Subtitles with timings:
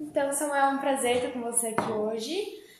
[0.00, 2.34] Então, Samuel, é um prazer estar com você aqui hoje.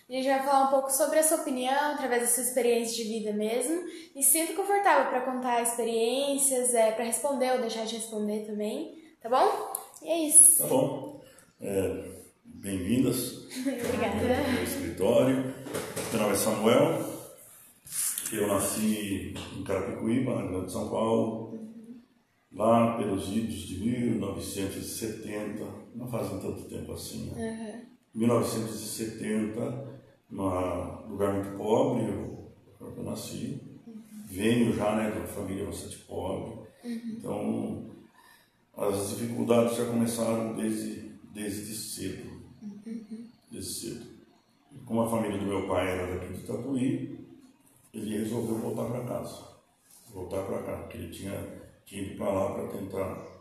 [0.08, 3.08] A gente vai falar um pouco sobre a sua opinião, através da sua experiência de
[3.10, 3.84] vida mesmo.
[4.16, 9.28] E sinto confortável para contar experiências, é, para responder ou deixar de responder também, tá
[9.28, 9.72] bom?
[10.02, 10.62] E é isso.
[10.62, 11.20] Tá bom.
[11.60, 14.58] É, Bem-vindas Obrigada.
[14.58, 15.54] ao escritório.
[16.12, 17.20] Meu nome é Samuel.
[18.32, 21.58] Eu nasci em Carapicuíba, na Grande São Paulo,
[22.52, 25.64] lá pelos idos de 1970,
[25.94, 27.30] não faz tanto tempo assim.
[27.30, 27.86] Né?
[28.14, 33.60] 1970, num lugar muito pobre, eu, eu nasci.
[34.26, 36.60] Venho já né, de uma família bastante pobre.
[36.84, 37.90] Então,
[38.76, 42.40] as dificuldades já começaram desde, desde cedo.
[43.50, 44.06] Desde cedo.
[44.72, 47.28] E como a família do meu pai era daqui de Tatuí,
[47.92, 49.50] ele resolveu voltar para casa.
[50.12, 53.39] Voltar para cá, porque ele tinha, tinha ido para lá para tentar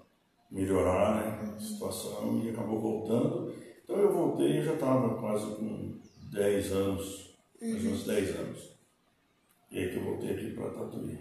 [0.51, 3.53] melhorar né, a situação e acabou voltando.
[3.83, 5.99] Então eu voltei e já estava quase com
[6.31, 8.69] 10 anos, mais menos 10 anos.
[9.71, 11.19] E aí que eu voltei aqui para Tatuí.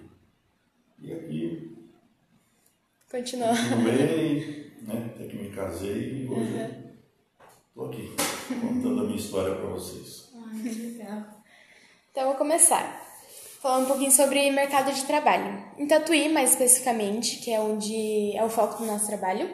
[1.01, 1.77] E aqui
[3.11, 3.49] Continua.
[3.49, 6.85] continuei, né, até que me casei e hoje
[7.69, 8.15] estou aqui
[8.61, 10.31] contando a minha história para vocês.
[10.35, 11.39] Ai, que legal.
[12.11, 12.98] Então, eu vou começar.
[13.61, 15.65] Falando um pouquinho sobre mercado de trabalho.
[15.77, 19.51] Em Tatuí, mais especificamente, que é onde é o foco do nosso trabalho,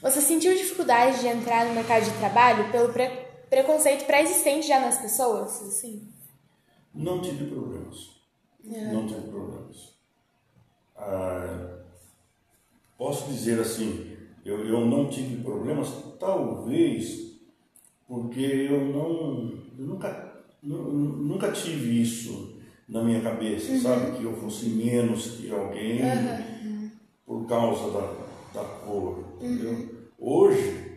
[0.00, 4.98] você sentiu dificuldade de entrar no mercado de trabalho pelo pre- preconceito pré-existente já nas
[5.00, 5.60] pessoas?
[5.62, 6.06] Assim?
[6.94, 8.10] Não tive problemas.
[8.62, 9.94] Não tive problemas.
[10.96, 11.78] Ah,
[12.96, 15.88] posso dizer assim, eu, eu não tive problemas,
[16.20, 17.28] talvez
[18.06, 22.57] porque eu não, eu nunca, nu- nunca tive isso
[22.88, 24.16] na minha cabeça, sabe?
[24.16, 26.00] Que eu fosse menos que alguém
[27.26, 28.14] por causa da,
[28.54, 30.08] da cor, entendeu?
[30.18, 30.88] Hoje,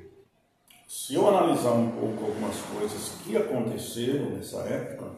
[0.88, 5.12] se eu analisar um pouco algumas coisas que aconteceram nessa época,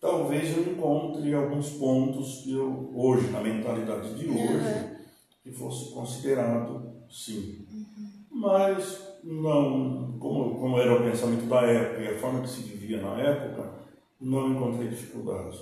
[0.00, 4.96] talvez eu encontre alguns pontos que eu, hoje, na mentalidade de hoje,
[5.42, 7.64] que fosse considerado sim.
[8.30, 13.00] Mas não, como, como era o pensamento da época e a forma que se vivia
[13.00, 13.85] na época,
[14.20, 15.60] não encontrei dificuldades.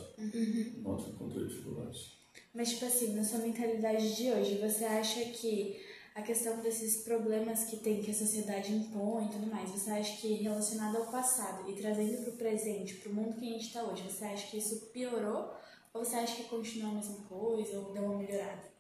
[0.82, 2.12] Não encontrei dificuldades.
[2.54, 5.81] Mas, tipo assim, na sua mentalidade de hoje, você acha que
[6.15, 10.16] a questão desses problemas que tem, que a sociedade impõe e tudo mais, você acha
[10.20, 13.66] que relacionado ao passado e trazendo para o presente, para o mundo que a gente
[13.66, 15.53] está hoje, você acha que isso piorou?
[15.93, 18.72] Ou você acha que continua a mesma coisa ou deu uma melhorada?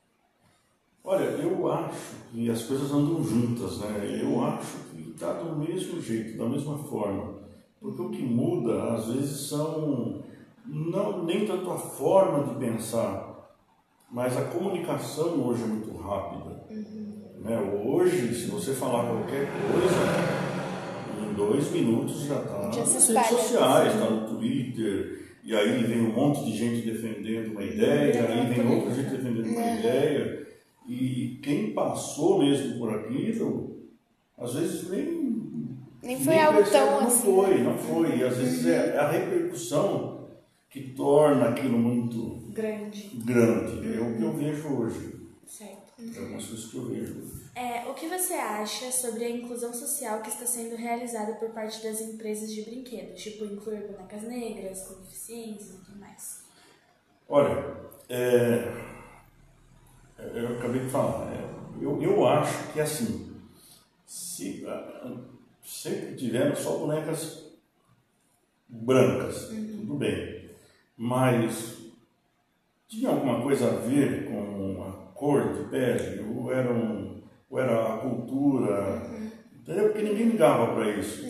[1.02, 2.00] Olha, eu acho
[2.32, 4.20] que as coisas andam juntas, né?
[4.22, 7.33] Eu acho que está do mesmo jeito, da mesma forma.
[7.84, 10.22] Porque o que muda, às vezes, são
[10.64, 13.54] não, nem tanto a forma de pensar,
[14.10, 16.64] mas a comunicação hoje é muito rápida.
[17.40, 17.82] Né?
[17.84, 24.08] Hoje, se você falar qualquer coisa, em dois minutos já está nas redes sociais, está
[24.08, 28.94] no Twitter, e aí vem um monte de gente defendendo uma ideia, aí vem outra
[28.94, 30.46] gente defendendo uma ideia.
[30.88, 33.76] E quem passou mesmo por aquilo,
[34.38, 35.23] às vezes nem.
[36.04, 38.16] Nem foi algo percebe, tão Não assim, foi, não foi.
[38.18, 40.28] E às vezes é a repercussão
[40.68, 43.10] que torna aquilo muito Grande.
[43.24, 43.96] grande.
[43.96, 45.14] É o que eu vejo hoje.
[45.46, 45.92] Certo.
[45.98, 47.44] É algumas coisas que eu vejo hoje.
[47.54, 51.82] É, o que você acha sobre a inclusão social que está sendo realizada por parte
[51.82, 53.22] das empresas de brinquedos?
[53.22, 56.42] Tipo, incluir bonecas negras, com deficiências e tudo mais.
[57.28, 57.76] Olha,
[58.08, 58.72] é,
[60.18, 61.48] eu acabei de falar, é,
[61.80, 63.32] eu, eu acho que assim,
[64.04, 65.16] se ah,
[65.64, 67.52] sempre tiveram só bonecas
[68.68, 70.50] brancas, tudo bem,
[70.96, 71.78] mas
[72.86, 77.94] tinha alguma coisa a ver com a cor de pele, ou era, um, ou era
[77.94, 79.02] a cultura,
[79.58, 79.84] entendeu?
[79.84, 81.24] Porque ninguém ligava para isso.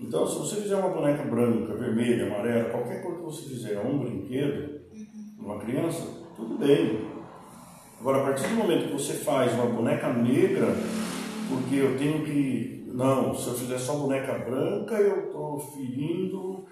[0.00, 3.98] Então, se você fizer uma boneca branca, vermelha, amarela, qualquer cor que você fizer, um
[3.98, 4.80] brinquedo,
[5.38, 7.06] uma criança, tudo bem.
[8.00, 10.66] Agora, a partir do momento que você faz uma boneca negra,
[11.48, 12.81] porque eu tenho que.
[12.92, 16.66] Não, se eu fizer só boneca branca, eu estou ferindo,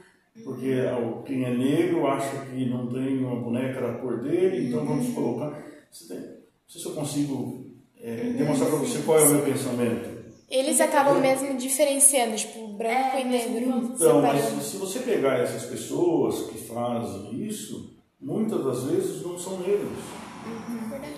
[0.44, 0.82] porque
[1.24, 5.62] quem é negro acha que não tem uma boneca da cor dele, então vamos colocar.
[5.90, 6.36] Você tem, não
[6.68, 7.64] sei se eu consigo
[7.98, 10.20] é, demonstrar para você qual é o meu pensamento.
[10.50, 13.92] Eles acabam mesmo diferenciando, tipo, branco e negro.
[13.94, 19.60] Então, mas se você pegar essas pessoas que fazem isso, muitas das vezes não são
[19.60, 19.98] negros.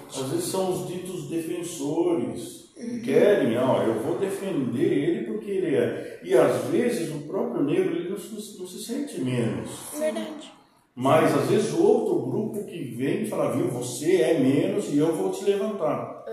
[0.09, 2.62] Às vezes são os ditos defensores.
[2.91, 6.21] Que Querem, ó, eu vou defender ele porque ele é.
[6.25, 9.71] E às vezes o próprio negro ele não, se- não se sente menos.
[9.99, 10.53] Verdade.
[10.95, 14.99] Mas às vezes o outro grupo que vem e fala, viu, você é menos e
[14.99, 16.25] eu vou te levantar.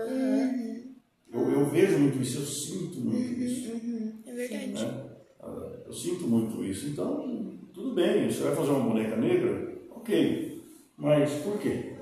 [1.32, 3.70] Eu, eu vejo muito isso, eu sinto muito isso.
[4.26, 4.86] É verdade.
[5.86, 6.88] Eu sinto muito isso.
[6.88, 9.72] Então, tudo bem, você vai fazer uma boneca negra?
[9.90, 10.60] Ok.
[10.96, 11.94] Mas por quê?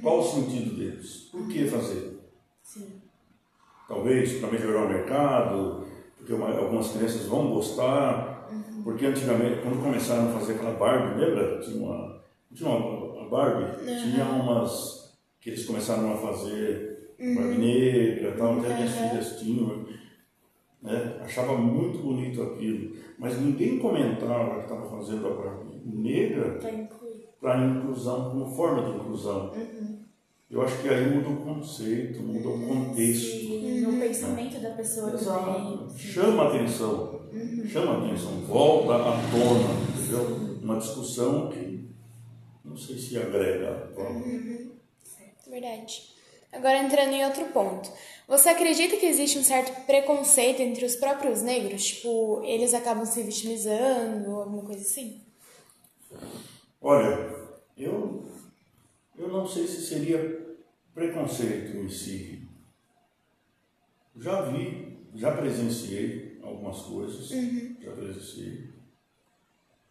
[0.00, 1.28] Qual o sentido deles?
[1.32, 2.17] Por que fazer?
[3.88, 5.86] Talvez para melhorar o mercado,
[6.18, 8.46] porque uma, algumas crianças vão gostar.
[8.52, 8.82] Uhum.
[8.82, 11.58] Porque antigamente, quando começaram a fazer aquela Barbie, lembra?
[11.60, 12.22] Tinha uma,
[12.54, 18.92] tinha uma, Barbie, tinha umas que eles começaram a fazer Barbie negra, tal, até minhas
[18.92, 19.86] filhas tinham.
[20.82, 21.20] Né?
[21.22, 26.58] Achava muito bonito aquilo, mas ninguém comentava que estava fazendo a Barbie negra
[27.40, 29.52] para inclusão, como forma de inclusão.
[29.52, 29.98] Uhum.
[30.50, 33.36] Eu acho que aí muda o conceito, muda o contexto.
[33.36, 35.44] E no pensamento da pessoa Exato.
[35.44, 35.98] também.
[35.98, 37.20] Chama a atenção.
[37.66, 38.40] Chama a atenção.
[38.46, 40.58] Volta à tona, entendeu?
[40.62, 41.90] Uma discussão que
[42.64, 43.92] não sei se agrega.
[45.46, 46.14] Verdade.
[46.50, 47.90] Agora entrando em outro ponto.
[48.26, 51.84] Você acredita que existe um certo preconceito entre os próprios negros?
[51.84, 55.20] Tipo, eles acabam se vitimizando ou alguma coisa assim?
[56.80, 57.34] Olha,
[57.76, 58.24] eu,
[59.18, 60.56] eu não sei se seria
[60.94, 62.48] preconceito em si.
[64.16, 67.28] Já vi, já presenciei algumas coisas,
[67.80, 68.70] já presenciei.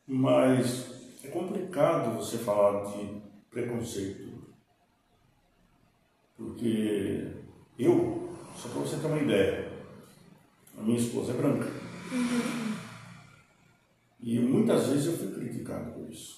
[0.08, 4.48] Mas é complicado você falar de preconceito.
[6.38, 7.34] Porque
[7.78, 9.72] eu, só para você ter uma ideia,
[10.78, 11.68] a minha esposa é branca.
[14.20, 16.37] E muitas vezes eu fui criticado por isso.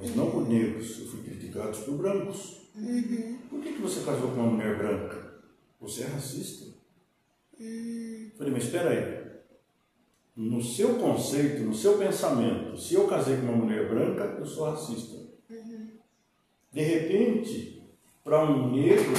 [0.00, 2.70] Mas não por negros, eu fui criticado por brancos.
[3.50, 5.34] Por que, que você casou com uma mulher branca?
[5.78, 6.70] Você é racista?
[8.38, 9.30] Falei, mas espera aí.
[10.34, 14.70] No seu conceito, no seu pensamento, se eu casei com uma mulher branca, eu sou
[14.70, 15.18] racista.
[16.72, 17.82] De repente,
[18.24, 19.12] para um negro,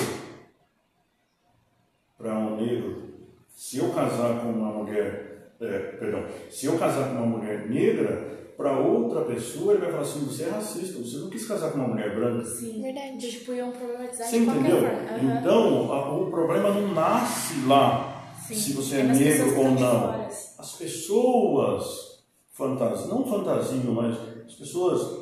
[2.17, 3.11] para um negro,
[3.55, 8.50] se eu casar com uma mulher, é, perdão, se eu casar com uma mulher negra,
[8.61, 11.79] para outra pessoa ele vai falar assim, você é racista, você não quis casar com
[11.79, 12.45] uma mulher branca.
[12.45, 12.79] Sim.
[12.81, 13.31] Verdade.
[13.31, 14.87] Tipo, iam problematizar Você de qualquer entendeu?
[14.87, 15.39] Aham.
[15.39, 18.55] Então, a- o problema não nasce lá, Sim.
[18.55, 20.21] se você É é negro ou não.
[20.59, 24.15] As pessoas fantasiam, não fantasiam, mas
[24.45, 25.19] as pessoas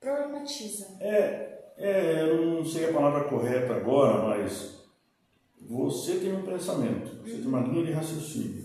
[0.00, 0.96] Problematiza.
[0.98, 4.80] É, é, eu não sei a palavra correta agora, mas
[5.60, 8.64] você tem um pensamento, você tem uma linha de raciocínio,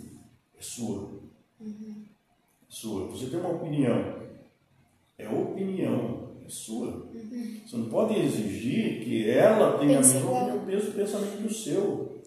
[0.58, 1.20] é sua.
[1.60, 1.66] É
[2.68, 3.08] sua.
[3.08, 4.16] Você tem uma opinião,
[5.18, 7.10] é opinião, é sua.
[7.66, 12.22] Você não pode exigir que ela tenha o mesmo pensamento que o seu.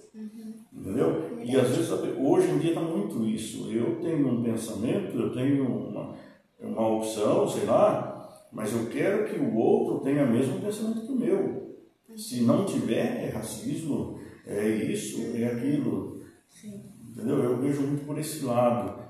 [0.72, 1.38] Entendeu?
[1.44, 3.70] E às vezes, hoje em dia está muito isso.
[3.70, 6.14] Eu tenho um pensamento, eu tenho uma,
[6.60, 11.12] uma opção, sei lá, mas eu quero que o outro tenha o mesmo pensamento que
[11.12, 11.76] o meu.
[12.16, 16.22] Se não tiver, é racismo, é isso, é aquilo.
[16.48, 16.82] Sim.
[17.10, 17.42] Entendeu?
[17.42, 19.07] Eu vejo muito por esse lado.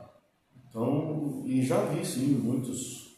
[0.70, 3.16] Então, e já vi sim muitos,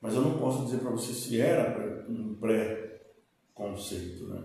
[0.00, 4.42] mas eu não posso dizer para você se era um pré-conceito, né?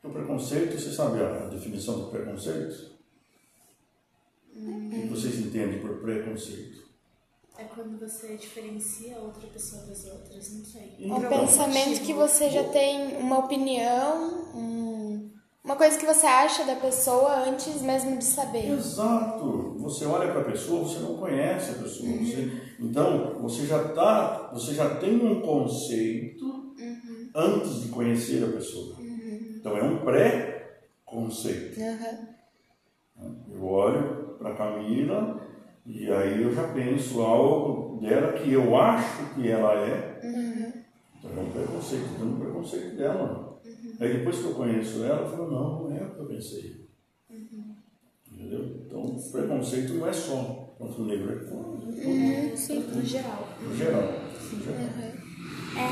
[0.00, 2.90] Porque o preconceito, você sabe a definição do preconceito?
[4.56, 6.88] O que vocês entendem por preconceito?
[7.58, 10.96] É quando você diferencia outra pessoa das outras, não sei.
[11.00, 15.30] Um Então, pensamento que você já tem uma opinião, um-
[15.64, 18.70] uma coisa que você acha da pessoa antes mesmo de saber.
[18.70, 19.74] Exato.
[19.80, 22.08] Você olha para a pessoa, você não conhece a pessoa.
[22.18, 26.74] Você- então, você já tá, você já tem um conceito
[27.34, 28.96] antes de conhecer a pessoa.
[29.00, 31.78] Então, é um pré-conceito.
[31.80, 32.28] Aham.
[33.52, 35.40] Eu olho para Camila
[35.84, 40.20] e aí eu já penso algo dela que eu acho que ela é.
[41.18, 43.49] Então é um preconceito, então é um preconceito dela.
[44.00, 46.88] Aí depois que eu conheço ela, eu falo, não, não é o que eu pensei.
[48.32, 48.82] Entendeu?
[48.86, 51.92] Então o preconceito não é só contra o negro, é contra
[52.56, 53.48] Sim, no geral.
[53.60, 54.02] no geral.
[54.02, 55.20] No geral.
[55.76, 55.86] É,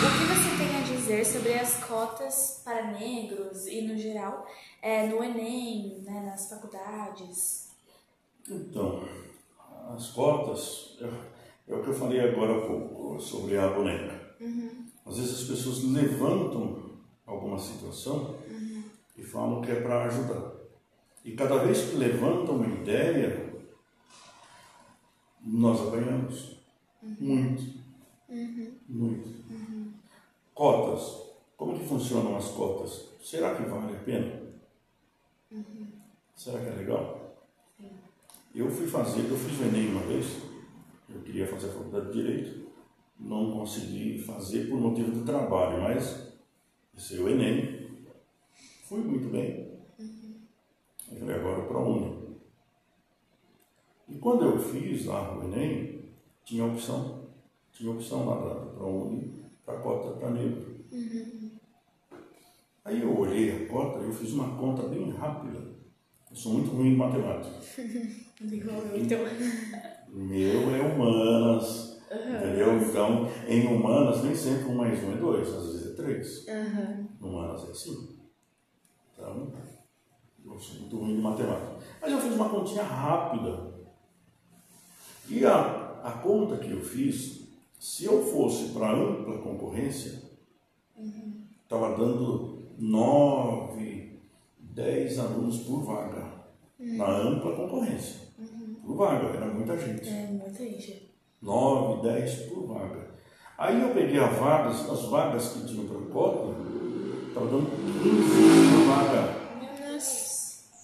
[0.00, 4.46] o que você tem a dizer sobre as cotas para negros e, no geral,
[4.80, 7.70] é, no Enem, né, nas faculdades?
[8.48, 9.02] Então,
[9.92, 14.22] as cotas, é, é o que eu falei agora há pouco sobre a boneca.
[15.04, 16.83] Às vezes as pessoas levantam
[17.44, 18.36] alguma situação
[19.16, 20.52] e falam que é para ajudar.
[21.24, 23.54] E cada vez que levantam uma ideia,
[25.42, 26.58] nós apanhamos.
[27.02, 27.84] Muito.
[28.88, 29.28] Muito.
[30.54, 31.22] Cotas.
[31.56, 33.10] Como que funcionam as cotas?
[33.22, 34.42] Será que vale a pena?
[36.34, 37.20] Será que é legal?
[38.54, 40.26] Eu fui fazer, eu fiz o Enem uma vez,
[41.08, 42.68] eu queria fazer a faculdade de Direito,
[43.18, 46.23] não consegui fazer por motivo de trabalho, mas
[46.96, 48.06] esse é o Enem,
[48.84, 49.74] fui muito bem.
[51.10, 52.36] Eu falei, agora para a Uni.
[54.20, 56.00] quando eu fiz lá o Enem,
[56.44, 57.28] tinha opção,
[57.72, 60.84] tinha opção lá da ProUni para cota para negro.
[60.92, 61.50] Uhum.
[62.84, 65.58] Aí eu olhei a cota, eu fiz uma conta bem rápida.
[66.30, 67.56] Eu sou muito ruim em matemática.
[68.40, 69.18] Igual eu, então.
[70.08, 72.36] Meu é humanas, uhum.
[72.36, 72.76] entendeu?
[72.76, 76.46] Então, em humanas, nem sempre um mais um é dois, às vezes três.
[76.46, 77.08] Uhum.
[77.20, 78.18] Humanas é assim.
[79.12, 79.52] Então,
[80.44, 81.76] eu sou muito ruim em matemática.
[82.00, 83.74] Mas eu fiz uma continha rápida.
[85.28, 87.48] E a, a conta que eu fiz,
[87.80, 90.22] se eu fosse para ampla concorrência,
[91.62, 91.98] estava uhum.
[91.98, 94.20] dando nove,
[94.58, 96.44] dez alunos por vaga.
[96.78, 96.96] Uhum.
[96.96, 98.28] Na ampla concorrência.
[98.38, 98.74] Uhum.
[98.84, 100.08] Por vaga, era muita gente.
[100.08, 101.14] É, muita gente.
[101.40, 103.13] Nove, dez por vaga.
[103.56, 106.54] Aí eu peguei as vagas, as vagas que tinham para cota,
[107.28, 107.70] estava dando
[108.02, 109.44] 15 por vaga.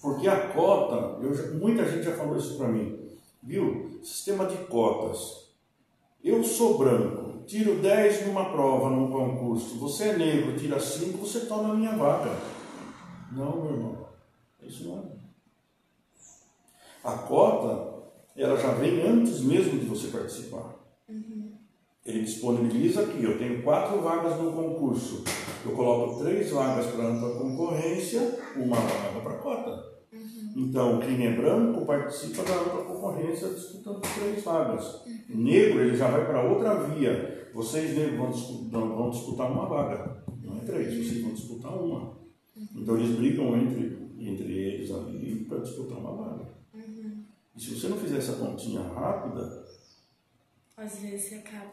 [0.00, 3.10] Porque a cota, eu muita gente já falou isso para mim,
[3.42, 4.00] viu?
[4.02, 5.50] Sistema de cotas.
[6.22, 9.78] Eu sou branco, tiro 10 numa prova, num concurso.
[9.78, 12.30] Você é negro, tira 5, você toma a minha vaga.
[13.32, 14.08] Não, meu irmão.
[14.62, 15.02] Isso não é.
[17.02, 18.04] A cota,
[18.36, 20.76] ela já vem antes mesmo de você participar.
[21.08, 21.52] Uhum.
[22.04, 25.22] Ele disponibiliza aqui, eu tenho quatro vagas no concurso.
[25.64, 29.90] Eu coloco três vagas para ampla concorrência, uma vaga para cota.
[30.10, 30.52] Uhum.
[30.56, 35.04] Então, quem é branco participa da ampla concorrência disputando três vagas.
[35.06, 35.42] Uhum.
[35.42, 37.50] Negro, ele já vai para outra via.
[37.52, 42.00] Vocês negros vão disputar, vão disputar uma vaga, não é três, vocês vão disputar uma.
[42.56, 42.66] Uhum.
[42.76, 46.48] Então, eles brigam entre, entre eles ali para disputar uma vaga.
[46.72, 47.24] Uhum.
[47.54, 49.69] E se você não fizer essa pontinha rápida,
[50.80, 51.70] às vezes acaba.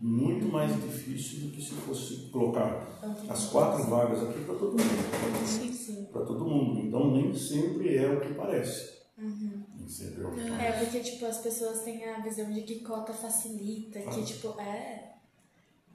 [0.00, 5.46] Muito mais difícil do que se fosse colocar as quatro vagas aqui para todo mundo.
[5.46, 6.08] Sim, sim.
[6.12, 6.80] Para todo mundo.
[6.80, 9.00] Então nem sempre é o que parece.
[9.16, 9.62] Uhum.
[9.78, 10.64] Nem sempre é o que é, parece.
[10.64, 14.10] É, porque tipo, as pessoas têm a visão de que cota facilita, ah.
[14.10, 15.10] que tipo, é.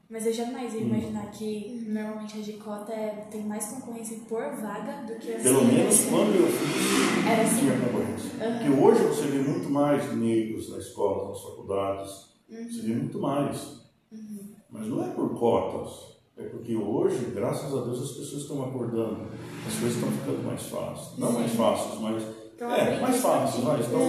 [0.09, 1.31] Mas eu jamais ia imaginar hum.
[1.31, 5.65] que normalmente a de cota é, tem mais concorrência por vaga do que a Pelo
[5.65, 7.59] menos quando eu fiz, Era assim.
[7.59, 8.31] tinha concorrência.
[8.31, 8.57] Uhum.
[8.57, 12.71] Porque hoje você vê muito mais negros na escola, nas faculdades Uhum.
[12.71, 13.81] Seria muito mais.
[14.11, 14.53] Uhum.
[14.69, 16.17] Mas não é por cotas.
[16.37, 19.27] É porque hoje, graças a Deus, as pessoas estão acordando.
[19.65, 21.17] As coisas estão ficando mais fáceis.
[21.17, 22.23] Não mais fáceis, mas.
[22.55, 23.99] Então, é, mais fáceis, mas estão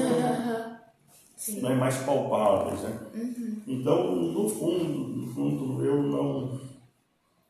[1.63, 2.81] né, mais palpáveis.
[2.83, 2.99] Né?
[3.15, 3.63] Uhum.
[3.67, 6.61] Então, no fundo, no fundo, eu não,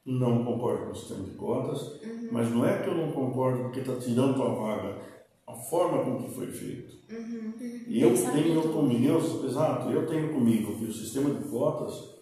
[0.05, 2.29] não concordo com o sistema de cotas, uhum.
[2.33, 5.18] mas não é que eu não concordo porque está tirando tua vaga
[5.49, 6.99] a forma com que foi feito.
[7.11, 7.83] Uhum, uhum.
[7.87, 12.19] E eu tenho comigo, eu, exato, eu tenho comigo que o sistema de cotas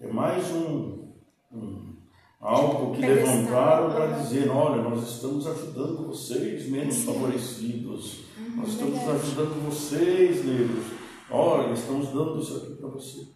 [0.00, 1.12] é mais um,
[1.52, 1.94] um
[2.40, 7.06] algo que levantaram para dizer, olha, nós estamos ajudando vocês menos Sim.
[7.06, 9.18] favorecidos, uhum, nós estamos verdade.
[9.18, 10.86] ajudando vocês, negros,
[11.30, 13.28] olha, estamos dando isso aqui para você.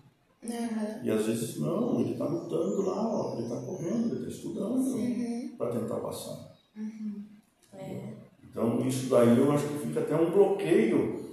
[0.42, 1.04] Uhum.
[1.04, 4.76] E às vezes não, ele está lutando lá, ó, ele está correndo, ele está estudando
[4.76, 5.54] uhum.
[5.56, 6.53] para tentar passar.
[8.86, 11.24] Isso daí eu acho que fica até um bloqueio.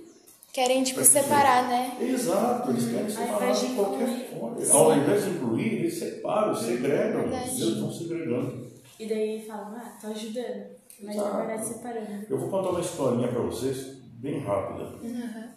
[0.54, 1.98] Querem, tipo, separar, né?
[2.02, 4.58] Exato, eles querem separar de qualquer forma.
[4.70, 7.22] Ao invés de incluir, eles separam, segregam.
[7.24, 8.68] Eles estão segregando.
[9.00, 10.82] E daí falam, ah, tô ajudando.
[11.02, 12.26] Mas na verdade separando.
[12.30, 14.84] Eu vou contar uma historinha para vocês, bem rápida.
[15.02, 15.50] Uhum.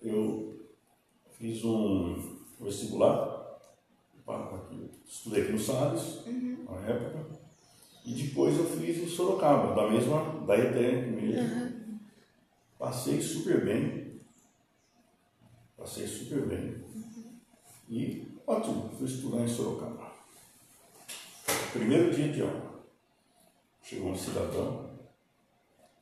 [0.00, 0.60] Eu
[1.38, 3.58] fiz um vestibular,
[5.06, 6.66] estudei aqui no Salles, uhum.
[6.70, 7.43] na época.
[8.04, 11.54] E depois eu fiz em Sorocaba, da mesma, da ETEC mesmo.
[11.54, 11.98] Uhum.
[12.78, 14.20] Passei super bem.
[15.76, 16.84] Passei super bem.
[16.94, 17.40] Uhum.
[17.88, 20.12] E ótimo, fui estudar em Sorocaba.
[21.72, 22.84] Primeiro dia de aula.
[23.82, 24.90] Chegou um cidadão,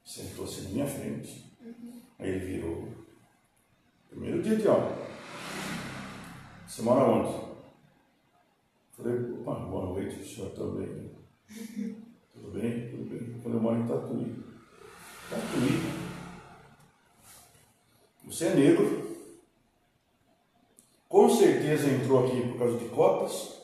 [0.04, 1.52] sentou-se na minha frente.
[1.60, 2.00] Uhum.
[2.18, 2.88] Aí ele virou.
[4.10, 4.98] Primeiro dia de aula.
[6.66, 7.52] Você mora onde?
[8.92, 11.11] Falei, opa, boa noite, o senhor também.
[12.32, 12.88] Tudo bem?
[12.90, 13.40] Tudo bem.
[13.42, 14.42] Quando eu moro em Tatuí.
[15.28, 16.02] Tatuí.
[18.26, 19.16] Você é negro.
[21.08, 23.62] Com certeza entrou aqui por causa de cotas.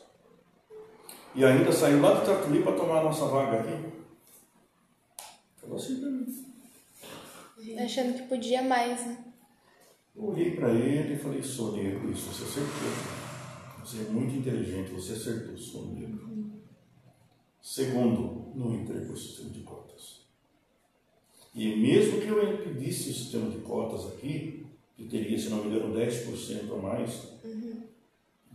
[1.35, 3.93] E ainda saiu lá de Tatuí para tomar a nossa vaga aqui.
[5.57, 6.49] Falou assim para mim.
[7.79, 9.25] Achando que podia mais, né?
[10.15, 13.19] Eu olhei para ele e falei, sou negro, isso, você acertou.
[13.81, 16.28] Você é muito inteligente, você acertou, sou negro.
[17.69, 20.23] Segundo, não entrei para o sistema de cotas.
[21.55, 24.65] E mesmo que eu impedisse o sistema de cotas aqui,
[24.97, 27.83] que teria, se não me engano, 10% a mais uhum.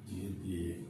[0.03, 0.83] de, de,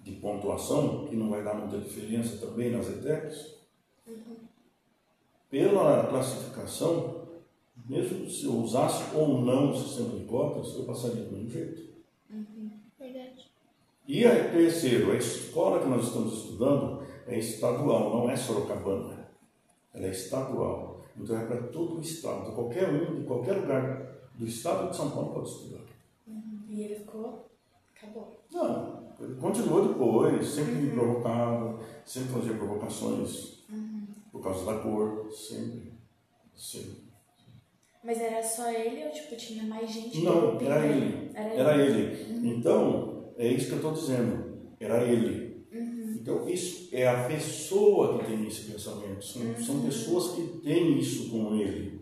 [0.00, 3.58] de, pontuação, que não vai dar muita diferença também nas ETECs,
[4.06, 4.36] uhum.
[5.50, 7.26] pela classificação,
[7.86, 11.82] Mesmo se eu usasse ou não o sistema de cotas, eu passaria do mesmo jeito.
[12.30, 12.70] Uhum.
[12.98, 13.50] Verdade.
[14.08, 19.28] E a terceiro, a escola que nós estamos estudando é estadual, não é sorocabana.
[19.92, 21.00] Ela é estadual.
[21.16, 22.52] Então é para todo o estado.
[22.52, 25.84] Qualquer um, de qualquer lugar do estado de São Paulo pode estudar.
[26.26, 26.64] Uhum.
[26.68, 27.48] E ele ficou.
[27.96, 28.44] Acabou.
[28.52, 33.56] Não, ele continuou depois, sempre me provocava, sempre fazia provocações
[34.36, 35.92] por causa da cor, sempre.
[36.54, 37.06] Sempre.
[38.04, 40.22] Mas era só ele ou tipo tinha mais gente?
[40.22, 41.30] Não, era ele.
[41.34, 41.60] Era ele.
[41.60, 42.48] Era ele.
[42.50, 44.74] Então, é isso que eu estou dizendo.
[44.78, 45.45] Era ele.
[46.26, 49.24] Então, isso é a pessoa que tem esse pensamento.
[49.24, 52.00] São, são pessoas que têm isso com ele.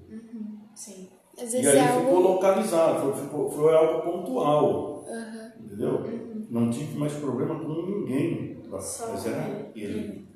[0.74, 1.08] Sim.
[1.36, 2.20] Às E vezes aí é ficou algo.
[2.20, 5.04] localizado, foi, ficou- foi algo pontual.
[5.06, 5.52] Aham.
[5.62, 6.46] Entendeu?
[6.48, 8.62] Não tive mais problema com ninguém.
[8.80, 10.26] Só Mas era ele.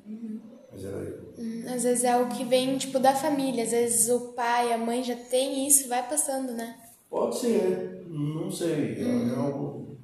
[0.71, 1.19] Mas era ele.
[1.39, 3.63] Hum, Às vezes é algo que vem, tipo, da família.
[3.63, 6.77] Às vezes o pai, a mãe já tem isso, vai passando, né?
[7.09, 8.97] Pode ser, não sei.
[9.03, 9.97] É algo.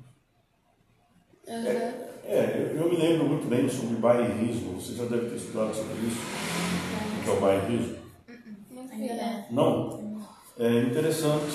[1.46, 4.74] É, é, eu, eu me lembro muito bem sobre bairrismo.
[4.74, 6.22] Você já deve ter estudado sobre isso.
[7.20, 7.96] O que é o bairrismo?
[8.72, 9.48] Não né?
[9.52, 10.22] Não?
[10.58, 11.46] É interessante.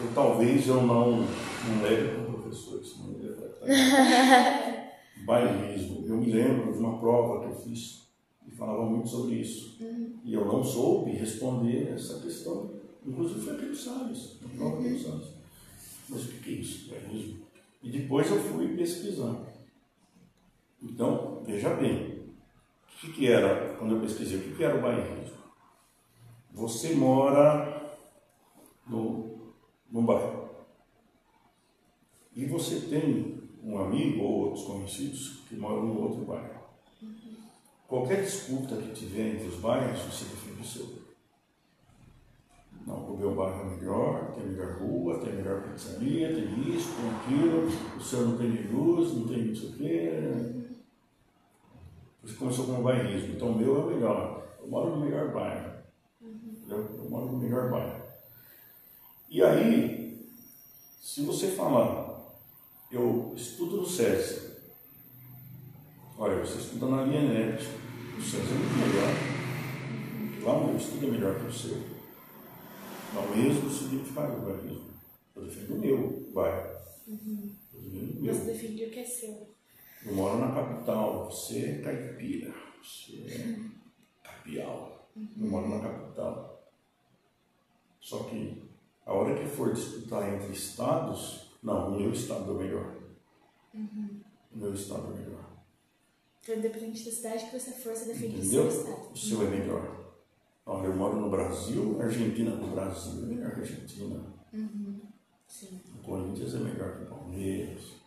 [0.00, 3.66] Eu, talvez eu não, não leve como professor, senão eu ia tratar.
[5.24, 6.04] Bairrismo.
[6.06, 8.02] Eu me lembro de uma prova que eu fiz
[8.46, 9.78] e falava muito sobre isso.
[10.24, 12.70] E eu não soube responder essa questão.
[13.06, 15.28] Inclusive foi aquele Salles, a prova do Salles.
[16.08, 17.38] Mas o que é isso, bairrismo?
[17.82, 19.51] E depois eu fui pesquisar.
[20.82, 22.26] Então, veja bem,
[22.86, 25.36] o que, que era, quando eu pesquisei, o que, que era o bairrismo?
[26.52, 27.96] Você mora
[28.86, 29.54] no,
[29.90, 30.50] no bairro.
[32.34, 36.62] E você tem um amigo ou outros conhecidos que moram no outro bairro.
[37.86, 41.02] Qualquer disputa que tiver entre os bairros, você defende o seu.
[42.86, 47.10] Não, o meu bairro é melhor, tem melhor rua, tem melhor pizzaria, tem isso, tem
[47.10, 50.61] aquilo, o seu não tem luz, não tem não sei o quê.
[52.22, 54.46] Você começou com o bairrismo, então o meu é o melhor.
[54.60, 55.82] Eu moro no melhor bairro.
[56.20, 56.88] Entendeu?
[56.96, 58.02] Eu moro no melhor bairro.
[59.28, 60.24] E aí,
[61.00, 62.22] se você falar,
[62.90, 64.52] eu estudo no SESI,
[66.16, 67.66] olha, você estuda na Lienete,
[68.16, 69.32] o SESI é muito melhor.
[70.44, 71.76] Lá o meu estudo é melhor que o seu.
[73.14, 74.90] Não é o mesmo significado do bairrismo.
[75.34, 76.78] Eu defendo o meu bairro.
[77.08, 78.34] Eu defendo o meu.
[78.34, 79.51] Você defende o que é seu.
[80.04, 85.08] Eu moro na capital, você é caipira, você é capial.
[85.16, 86.72] Eu moro na capital.
[88.00, 88.62] Só que
[89.06, 92.96] a hora que for disputar entre estados, não, o meu estado é o melhor.
[94.52, 95.44] O meu estado é o melhor.
[96.42, 98.66] Então, independente da cidade que você for, você defende Entendeu?
[98.66, 99.12] o seu estado.
[99.12, 100.02] O seu é melhor.
[100.66, 104.20] Olha, eu moro no Brasil, a Argentina no Brasil é melhor que Argentina.
[105.46, 105.80] Sim.
[105.94, 108.01] O Corinthians é melhor que o Palmeiras.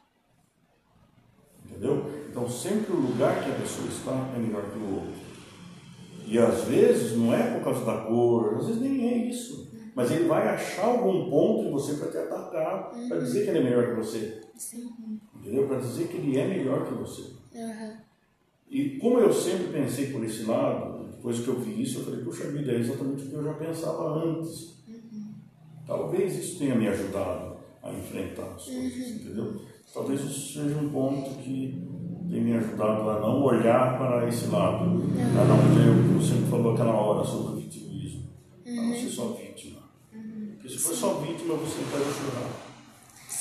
[1.69, 2.05] Entendeu?
[2.29, 5.25] Então, sempre o lugar que a pessoa está é melhor que o outro.
[6.27, 9.71] E às vezes não é por causa da cor, às vezes nem é isso.
[9.93, 13.59] Mas ele vai achar algum ponto em você para te atacar, para dizer que ele
[13.59, 14.41] é melhor que você.
[14.55, 14.91] Sim.
[15.35, 15.67] Entendeu?
[15.67, 17.31] Para dizer que ele é melhor que você.
[17.55, 17.97] Aham.
[18.69, 22.23] E como eu sempre pensei por esse lado, depois que eu vi isso, eu falei,
[22.23, 24.75] puxa vida, é exatamente o que eu já pensava antes.
[25.85, 29.61] Talvez isso tenha me ajudado a enfrentar as coisas, entendeu?
[29.93, 31.87] Talvez isso seja um ponto que
[32.29, 36.33] tenha me ajudado a não olhar para esse lado, a não ter o que você
[36.33, 38.29] me falou aquela hora sobre o vitimismo,
[38.65, 39.81] a não ser só vítima.
[40.55, 42.65] Porque se for só vítima, você vai chorar.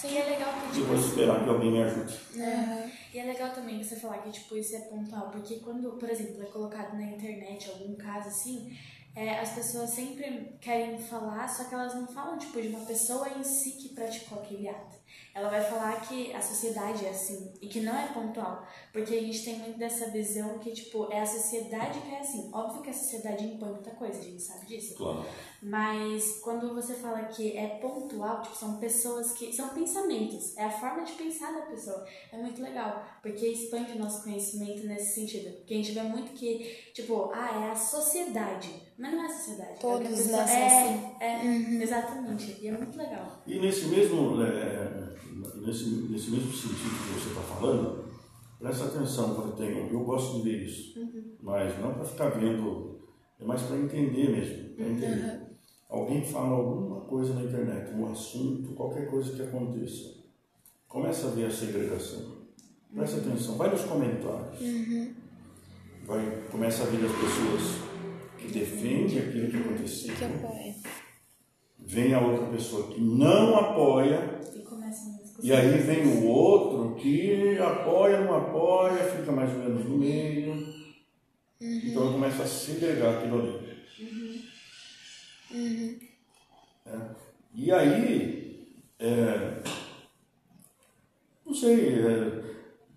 [0.04, 2.14] E é legal que, E tipo, vou esperar que alguém me ajude.
[2.36, 2.90] Aham.
[3.14, 6.42] E é legal também você falar que, tipo, isso é pontual, porque quando, por exemplo,
[6.42, 8.76] é colocado na internet algum caso assim,
[9.16, 13.28] é, as pessoas sempre querem falar, só que elas não falam, tipo, de uma pessoa
[13.30, 14.96] em si que praticou aquele ato.
[15.34, 19.20] Ela vai falar que a sociedade é assim, e que não é pontual, porque a
[19.20, 22.50] gente tem muito dessa visão que, tipo, é a sociedade que é assim.
[22.52, 24.94] Óbvio que a sociedade impõe muita coisa, a gente sabe disso.
[24.94, 25.24] Claro.
[25.60, 29.52] Mas quando você fala que é pontual, tipo, são pessoas que.
[29.52, 32.06] São pensamentos, é a forma de pensar da pessoa.
[32.30, 35.56] É muito legal, porque expande o nosso conhecimento nesse sentido.
[35.56, 38.70] Porque a gente vê muito que, tipo, ah, é a sociedade.
[38.98, 39.70] Mas não é a sociedade.
[39.72, 41.78] é Todos pessoa- nascem é, assim.
[41.78, 42.58] É, exatamente.
[42.60, 43.42] E é muito legal.
[43.46, 45.14] E nesse mesmo, é,
[45.56, 48.04] nesse, nesse mesmo sentido que você está falando,
[48.58, 49.90] presta atenção quando tem.
[49.92, 50.94] Eu gosto de ver isso,
[51.42, 53.00] mas não para ficar vendo,
[53.40, 54.74] é mais para entender mesmo.
[54.76, 55.42] Para entender.
[55.88, 60.14] Alguém fala alguma coisa na internet, um assunto, qualquer coisa que aconteça.
[60.88, 62.44] Começa a ver a segregação.
[62.92, 64.58] Presta atenção, vai nos comentários.
[66.06, 67.83] Vai, começa a ver as pessoas
[68.46, 70.74] que defendem aquilo que aconteceu Que apoia.
[71.78, 74.40] vem a outra pessoa que não apoia,
[75.42, 79.98] E e aí vem o outro que apoia, não apoia, fica mais ou menos no
[79.98, 80.74] meio.
[81.60, 83.74] Então começa a segregar aquilo ali.
[86.86, 87.00] É.
[87.54, 88.66] E aí,
[88.98, 89.62] é,
[91.46, 92.42] não sei, é,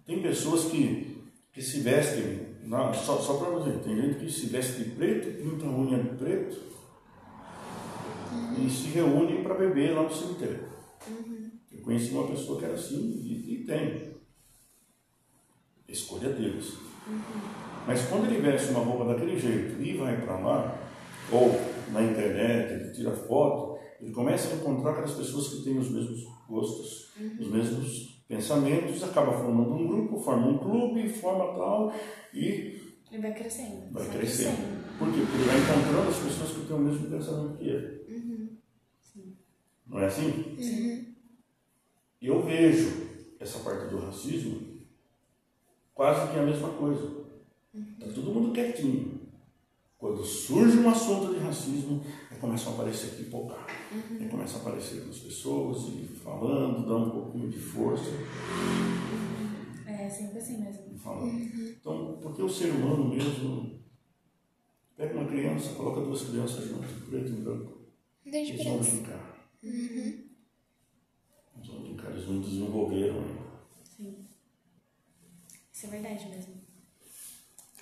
[0.05, 1.21] tem pessoas que,
[1.53, 5.41] que se vestem, na, só, só para você, tem gente que se veste de preto,
[5.41, 6.57] pinta a unha de preto
[8.57, 10.67] e se reúne para beber lá no cemitério.
[11.71, 14.17] Eu conheci uma pessoa que era assim e, e tem.
[15.87, 16.73] Escolha deles.
[17.87, 20.77] Mas quando ele veste uma roupa daquele jeito e vai para lá,
[21.31, 21.49] ou
[21.93, 26.27] na internet, ele tira foto, ele começa a encontrar aquelas pessoas que têm os mesmos
[26.49, 31.93] gostos, os mesmos pensamentos, acaba formando um grupo, forma um clube, forma tal,
[32.33, 33.91] e E vai crescendo.
[33.93, 34.77] vai vai crescendo.
[34.99, 35.19] Por quê?
[35.21, 38.57] Porque ele vai encontrando as pessoas que têm o mesmo pensamento que ele.
[39.87, 41.15] Não é assim?
[42.21, 43.07] Eu vejo
[43.39, 44.81] essa parte do racismo
[45.93, 47.25] quase que a mesma coisa.
[47.73, 49.16] Está todo mundo quietinho.
[49.97, 53.65] Quando surge um assunto de racismo, aí começam a aparecer pipocar.
[53.91, 58.11] Aí começam a aparecer as pessoas e falando, dando um pouquinho de força.
[59.87, 60.99] É sempre assim mesmo.
[60.99, 61.31] falando.
[61.69, 63.81] Então, porque o ser humano mesmo
[64.95, 67.77] pega uma criança, coloca duas crianças juntas, preto e branco,
[68.23, 69.49] Desde eles vão brincar.
[69.63, 70.27] Eles
[71.65, 73.47] vão brincar, eles não desenvolveram ainda.
[73.83, 74.27] Sim.
[75.73, 76.66] Isso é verdade mesmo.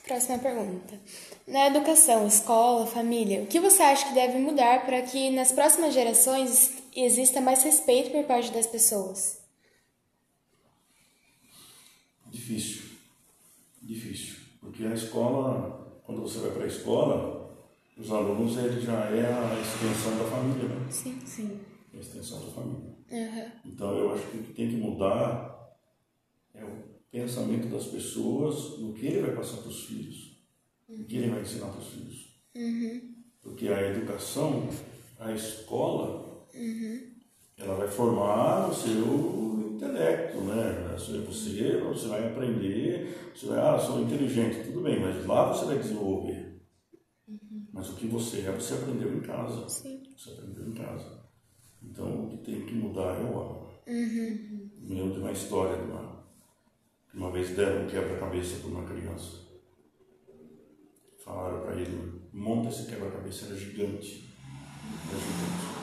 [0.05, 0.99] Próxima pergunta.
[1.47, 5.93] Na educação, escola, família, o que você acha que deve mudar para que nas próximas
[5.93, 9.39] gerações exista mais respeito por parte das pessoas?
[12.27, 12.83] Difícil.
[13.81, 14.35] Difícil.
[14.59, 17.57] Porque a escola, quando você vai para a escola,
[17.97, 20.87] os alunos ele já é a extensão da família, né?
[20.91, 21.19] Sim.
[21.25, 21.59] Sim.
[21.93, 22.95] É a extensão da família.
[23.11, 23.51] Aham.
[23.65, 25.75] Então eu acho que o que tem que mudar
[26.53, 30.37] é o pensamento das pessoas no que ele vai passar para os filhos,
[30.89, 32.39] no que ele vai ensinar para os filhos.
[33.41, 34.69] Porque a educação,
[35.19, 36.47] a escola,
[37.57, 40.93] ela vai formar o seu intelecto, né?
[40.97, 45.65] Você, você, você vai aprender, você vai, ah, sou inteligente, tudo bem, mas lá você
[45.65, 46.61] vai desenvolver.
[47.71, 49.67] Mas o que você é, você aprendeu em casa.
[49.67, 50.01] Sim.
[50.17, 51.25] Você aprendeu em casa.
[51.83, 53.65] Então, o que tem que mudar é o.
[54.79, 56.14] Me lembro de uma história de uma,
[57.15, 59.45] uma vez deram um quebra-cabeça para uma criança.
[61.23, 64.29] Falaram para ele, monta esse quebra-cabeça, era gigante.
[65.09, 65.75] Era gigante.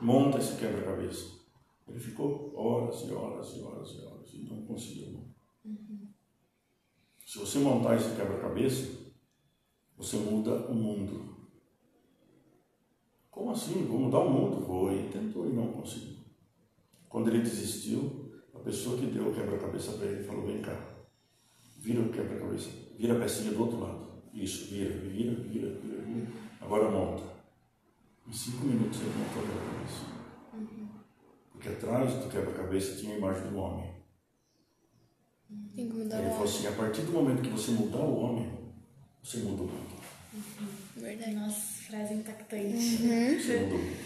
[0.00, 1.38] Monta esse quebra-cabeça.
[1.86, 5.28] Ele ficou horas e horas e horas e horas e não conseguiu.
[7.26, 9.12] Se você montar esse quebra-cabeça,
[9.96, 11.36] você muda o mundo.
[13.30, 13.84] Como assim?
[13.86, 14.64] Vou mudar o mundo?
[14.64, 14.92] Vou.
[14.92, 16.16] E tentou e não conseguiu.
[17.08, 18.27] Quando ele desistiu,
[18.68, 20.78] pessoa que deu o quebra-cabeça para ele falou: Vem cá,
[21.78, 24.22] vira o quebra-cabeça, vira a pecinha do outro lado.
[24.34, 26.26] Isso, vira, vira, vira, vira, vira.
[26.60, 27.22] Agora monta.
[28.26, 30.18] Em cinco minutos ele montou o quebra-cabeça.
[31.50, 33.94] Porque atrás do quebra-cabeça tinha a imagem do homem.
[35.74, 38.52] Tem que mudar Ele falou assim: a partir do momento que você mudar o homem,
[39.22, 39.98] você muda o mundo.
[40.94, 41.34] Verdade.
[41.34, 42.76] Nossa, frase impactante.
[42.76, 43.96] Você muda o mundo.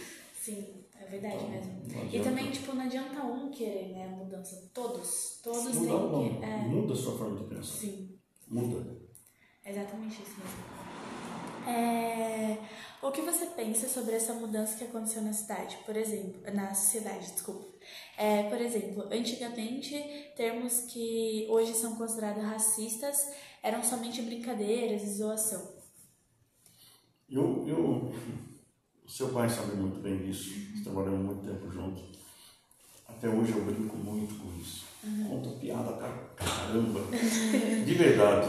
[0.41, 0.82] Sim,
[1.13, 1.83] verdade mesmo.
[1.93, 4.71] Não E também, tipo, não adianta um querer, né, a mudança.
[4.73, 5.41] Todos.
[5.43, 6.45] Todos Mudar têm que.
[6.45, 7.63] É, Muda a sua forma de pensar.
[7.79, 8.19] sim.
[8.49, 9.03] Muda.
[9.65, 10.83] Exatamente isso mesmo.
[11.69, 12.59] É,
[13.01, 17.31] o que você pensa sobre essa mudança que aconteceu na cidade, por exemplo, na sociedade,
[17.31, 17.67] desculpa.
[18.19, 19.95] É, por exemplo, antigamente,
[20.37, 25.73] termos que hoje são considerados racistas eram somente brincadeiras e zoação.
[27.31, 28.13] Eu, eu,
[29.13, 32.03] seu pai sabe muito bem disso, trabalhamos muito tempo juntos.
[33.07, 34.87] Até hoje eu brinco muito com isso.
[35.29, 37.01] Conta piada pra caramba,
[37.85, 38.49] de verdade.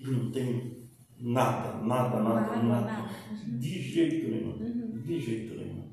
[0.00, 3.10] E não tem nada, nada, nada, Nada.
[3.46, 5.02] De jeito nenhum.
[5.02, 5.90] De jeito nenhum.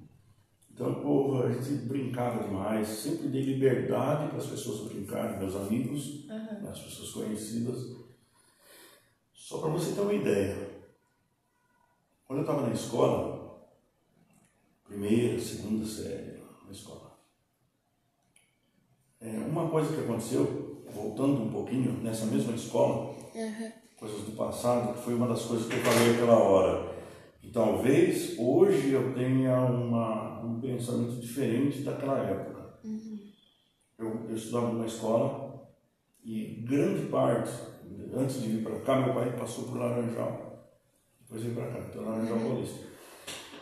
[0.72, 6.26] Então, povo, a gente brincava demais, sempre dei liberdade para as pessoas brincarem, meus amigos,
[6.65, 7.93] as pessoas conhecidas.
[9.34, 10.56] Só para você ter uma ideia.
[12.26, 13.37] Quando eu estava na escola,
[14.88, 17.17] primeira, segunda série, na escola,
[19.19, 23.15] é, uma coisa que aconteceu, voltando um pouquinho, nessa mesma escola,
[23.97, 26.95] coisas do passado, que foi uma das coisas que eu falei aquela hora.
[27.41, 32.80] E talvez hoje eu tenha uma, um pensamento diferente daquela época.
[33.97, 35.67] Eu, eu estudava numa escola
[36.23, 37.52] e grande parte,
[38.13, 40.69] antes de vir para cá, meu pai passou por Laranjal.
[41.21, 42.86] Depois veio para cá, então Laranjal Paulista.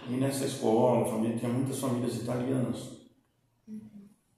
[0.07, 3.05] E nessa escola, família tinha muitas famílias italianas.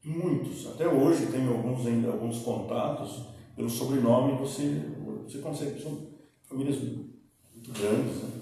[0.03, 0.67] Muitos.
[0.67, 4.82] Até hoje tenho alguns ainda alguns contatos pelo sobrenome você
[5.23, 6.08] você consegue são
[6.43, 8.41] famílias muito grandes, né?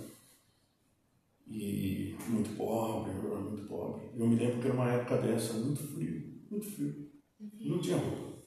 [1.47, 4.09] E muito pobre, muito pobre.
[4.15, 7.09] Eu me lembro que era uma época dessa, muito frio, muito frio.
[7.39, 8.43] Não tinha roupa.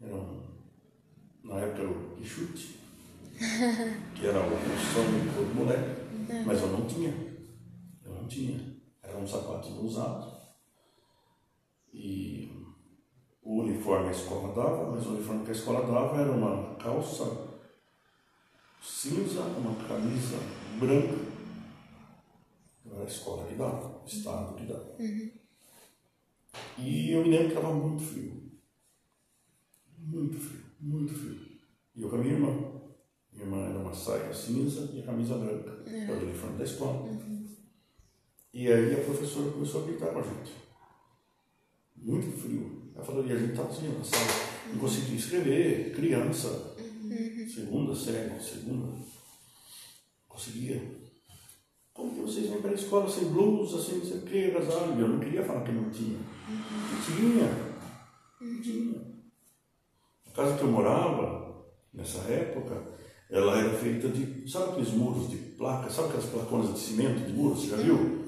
[0.00, 0.42] Era um,
[1.42, 2.76] na época era o Quixute,
[4.14, 7.23] que era o sonho de todo moleque, mas eu não tinha.
[8.24, 8.74] Não tinha.
[9.02, 10.34] Era um sapatinho usado.
[11.92, 12.50] E
[13.42, 17.54] o uniforme a escola dava, mas o uniforme que a escola dava era uma calça
[18.82, 20.38] cinza, uma camisa
[20.80, 21.34] branca.
[22.90, 24.96] Era a escola que dava, o estado que dava.
[24.98, 25.30] Uhum.
[26.78, 28.52] E eu me lembro que estava muito frio.
[29.98, 31.58] Muito frio, muito frio.
[31.94, 32.50] E eu com a minha irmã.
[33.32, 35.82] Minha irmã era uma saia cinza e a camisa branca.
[35.86, 37.33] Era o uniforme da escola.
[38.54, 40.64] E aí a professora começou a gritar com a gente
[42.04, 42.82] muito frio.
[42.94, 44.26] Ela falou, e a gente estava assim na sala,
[44.70, 46.76] não conseguia escrever, criança,
[47.52, 48.92] segunda série, segunda,
[50.28, 50.80] conseguia.
[51.92, 55.00] Como que vocês vêm para a escola sem blusa, sem não sei o que, agasalho?
[55.00, 56.18] Eu não queria falar que não tinha.
[56.18, 57.74] Não tinha.
[58.40, 59.14] Não tinha.
[60.26, 62.82] A casa que eu morava, nessa época,
[63.30, 67.32] ela era feita de, sabe aqueles muros de placa, sabe aquelas placonas de cimento de
[67.32, 68.23] muros, você já viu?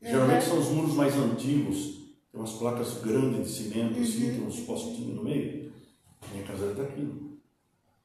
[0.00, 1.98] Geralmente são os muros mais antigos,
[2.30, 5.72] tem umas placas grandes de cimento, assim, tem uns postinhos no meio.
[6.32, 7.38] Minha casa era daquilo,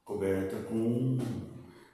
[0.04, 1.18] coberta com.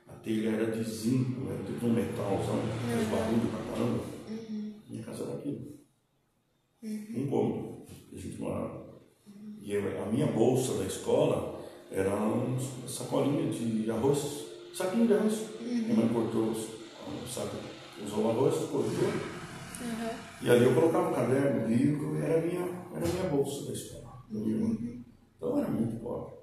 [0.08, 2.94] A telha era de zinco, era tipo um metal, sabe?
[2.94, 4.04] Faz barulho pra caramba.
[4.88, 5.80] Minha casa era daquilo.
[6.82, 8.90] Um cômodo que a gente morava.
[9.60, 11.60] E eu- a minha bolsa da escola
[11.90, 12.58] era uma
[12.88, 15.46] sacolinha de arroz, saquinho de arroz.
[15.60, 16.68] Minha mãe cortou, os-
[17.32, 17.50] sabe,
[18.04, 19.39] usou o arroz, cortou.
[20.42, 23.72] E ali eu colocava o caderno, o livro, era a minha, era minha bolsa da
[23.72, 24.24] escola.
[24.30, 24.76] irmão.
[25.36, 26.34] Então era muito pobre.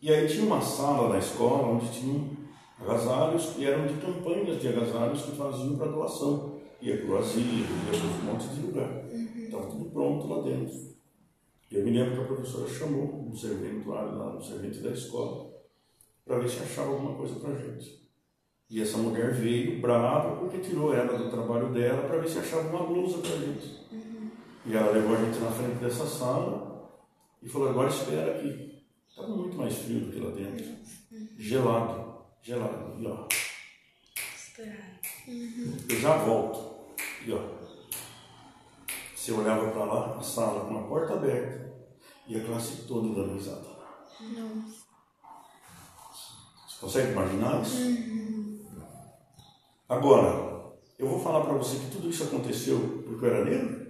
[0.00, 2.30] E aí tinha uma sala na escola onde tinham
[2.78, 6.56] agasalhos, e eram de campanhas de agasalhos que faziam para doação.
[6.80, 9.04] Ia para o asilo, ia para um monte de lugar.
[9.10, 10.96] Estava tudo pronto lá dentro.
[11.70, 15.50] E eu me lembro que a professora chamou um serventuário lá, um servente da escola,
[16.24, 18.05] para ver se achava alguma coisa para a gente.
[18.68, 22.68] E essa mulher veio brava porque tirou ela do trabalho dela para ver se achava
[22.68, 23.86] uma blusa para gente.
[24.66, 26.90] E ela levou a gente na frente dessa sala
[27.42, 28.84] e falou: agora espera aqui.
[29.08, 30.64] Estava muito mais frio do que lá dentro.
[31.38, 33.00] Gelado, gelado.
[33.00, 33.26] E ó,
[34.36, 35.00] Esperar.
[35.88, 36.92] eu já volto.
[37.24, 37.40] E ó,
[39.14, 41.72] você olhava para lá, a sala com a porta aberta
[42.26, 43.64] e a classe toda dando risada.
[46.68, 48.25] Você consegue imaginar isso?
[49.88, 53.86] Agora, eu vou falar para você que tudo isso aconteceu porque eu era negro?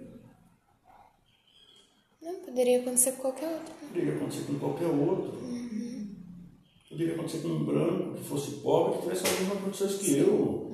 [2.21, 3.75] Não, poderia acontecer com qualquer outro.
[3.89, 5.39] Poderia acontecer com qualquer outro.
[6.91, 10.73] Poderia acontecer com um branco que fosse pobre que tivesse as mesmas condições que eu.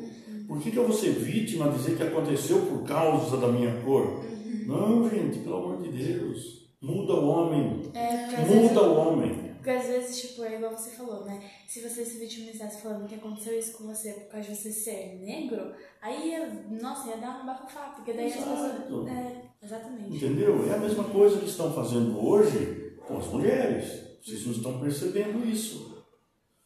[0.49, 3.81] Por que, que eu vou ser vítima a dizer que aconteceu por causa da minha
[3.83, 4.25] cor?
[4.67, 6.69] Não, gente, pelo amor de Deus.
[6.81, 7.83] Muda o homem.
[7.95, 9.42] É, Muda o homem.
[9.63, 11.41] Porque às vezes, tipo, é igual você falou, né?
[11.69, 15.21] Se você se vitimizasse falando que aconteceu isso com você por causa de você ser
[15.23, 18.51] negro, aí ia, nossa, ia dar um bafafá, porque daí Exato.
[18.51, 19.09] as pessoas.
[19.09, 20.17] É, exatamente.
[20.17, 20.69] Entendeu?
[20.69, 24.03] É a mesma coisa que estão fazendo hoje com as mulheres.
[24.21, 26.05] Vocês não estão percebendo isso.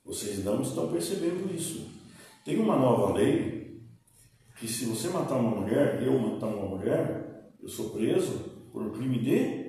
[0.03, 1.91] Vocês não estão percebendo isso.
[2.47, 3.83] Tem uma nova lei
[4.59, 8.39] que se você matar uma mulher, eu matar uma mulher, eu sou preso
[8.73, 9.66] por um crime de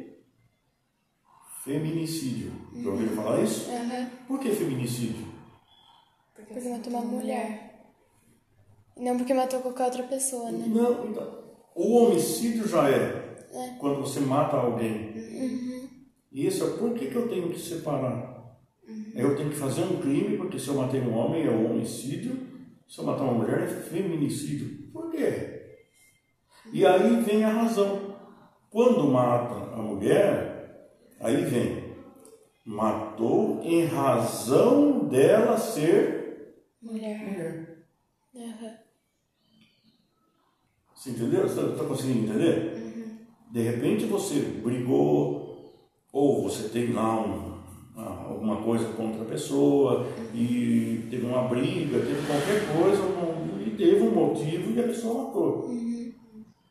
[1.67, 2.53] feminicídio.
[2.81, 3.69] Já ouviram falar isso?
[4.25, 5.27] Por que feminicídio?
[6.33, 7.91] Porque matou uma mulher.
[8.95, 10.65] Não porque matou qualquer outra pessoa, né?
[10.67, 11.43] Não, então,
[11.75, 13.45] o homicídio já é,
[13.79, 15.13] quando você mata alguém.
[16.31, 18.57] E isso é por que, que eu tenho que separar?
[19.13, 22.47] Eu tenho que fazer um crime, porque se eu matei um homem é um homicídio,
[22.87, 24.89] se eu matar uma mulher é feminicídio.
[24.93, 25.75] Por quê?
[26.71, 28.15] E aí vem a razão.
[28.69, 30.46] Quando mata a mulher,
[31.19, 31.95] aí vem,
[32.65, 37.19] matou em razão dela ser Mulher.
[37.19, 37.77] mulher.
[38.35, 38.73] Aham.
[40.95, 41.47] Você entendeu?
[41.47, 42.87] Você está conseguindo entender?
[43.51, 45.73] De repente você brigou,
[46.11, 47.57] ou você teve lá um,
[47.95, 53.01] ah, alguma coisa contra a pessoa, e teve uma briga, teve qualquer coisa,
[53.65, 55.69] e teve um motivo e a pessoa matou.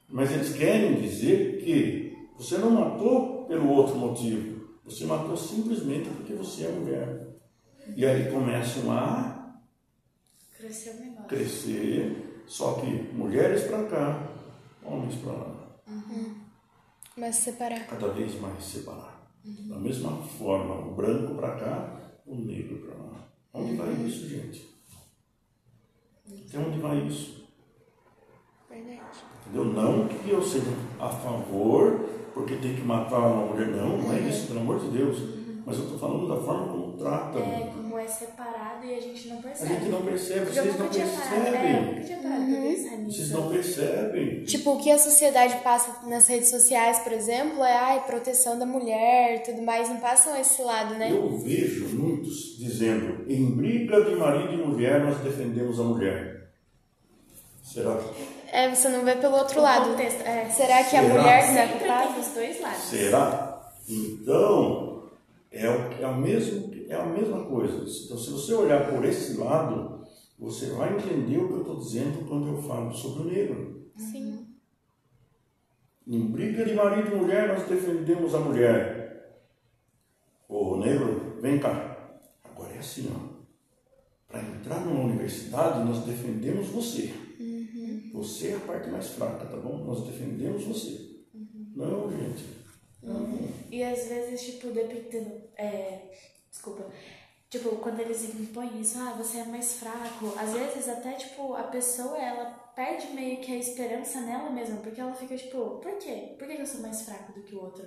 [0.08, 6.34] Mas eles querem dizer que você não matou pelo outro motivo, você matou simplesmente porque
[6.34, 7.26] você é mulher.
[7.94, 9.60] E aí começam a
[10.58, 11.26] negócio.
[11.28, 14.28] crescer Só que mulheres para cá,
[14.84, 15.80] homens para lá.
[15.88, 16.34] Uhum.
[17.16, 17.86] Mas separar.
[17.86, 19.32] Cada vez mais separar.
[19.44, 19.68] Uhum.
[19.68, 23.28] Da mesma forma, o branco para cá, o negro para lá.
[23.52, 24.06] Onde vai uhum.
[24.06, 24.68] isso, gente?
[26.48, 27.46] Até onde vai isso?
[28.68, 29.18] Verdade.
[29.40, 29.64] Entendeu?
[29.64, 33.68] Não que eu seja a favor, porque tem que matar uma mulher.
[33.68, 35.18] Não, não é isso, pelo amor de Deus.
[35.64, 37.38] Mas eu estou falando da forma como trata.
[37.38, 39.72] É, como é separado e a gente não percebe.
[39.72, 41.70] A gente não percebe, vocês não percebem.
[41.70, 43.10] É, parado uhum.
[43.10, 44.44] Vocês não percebem.
[44.44, 48.66] Tipo, o que a sociedade passa nas redes sociais, por exemplo, é ai, proteção da
[48.66, 51.10] mulher tudo mais, não passam esse lado, né?
[51.10, 56.35] Eu vejo muitos dizendo, em briga de marido e mulher nós defendemos a mulher.
[57.66, 58.00] Será?
[58.52, 59.90] É, você não vê pelo outro o lado.
[59.90, 60.48] Contexto, é.
[60.48, 61.02] Será que Será?
[61.02, 62.12] a mulher não é culpada?
[62.12, 62.82] dos dois lados.
[62.82, 63.72] Será?
[63.88, 65.08] Então,
[65.50, 67.74] é, é, a mesmo, é a mesma coisa.
[67.74, 70.06] Então, se você olhar por esse lado,
[70.38, 73.90] você vai entender o que eu estou dizendo quando eu falo sobre o negro.
[73.96, 74.46] Sim.
[76.06, 79.42] Em briga de marido e mulher, nós defendemos a mulher.
[80.48, 82.14] Ô, negro, vem cá.
[82.44, 83.36] Agora é assim, ó.
[84.28, 87.25] Para entrar numa universidade, nós defendemos você.
[88.16, 89.76] Você é a parte mais fraca, tá bom?
[89.84, 91.20] Nós defendemos você.
[91.34, 91.72] Uhum.
[91.76, 92.44] Não, gente.
[93.02, 93.28] Não.
[93.70, 95.42] E às vezes, tipo, dependendo.
[95.54, 96.00] É,
[96.50, 96.86] desculpa.
[97.50, 100.32] Tipo, quando eles impõem isso, ah, você é mais fraco.
[100.38, 104.78] Às vezes até, tipo, a pessoa, ela perde meio que a esperança nela mesma.
[104.78, 106.34] Porque ela fica, tipo, por quê?
[106.38, 107.86] Por que eu sou mais fraco do que o outro?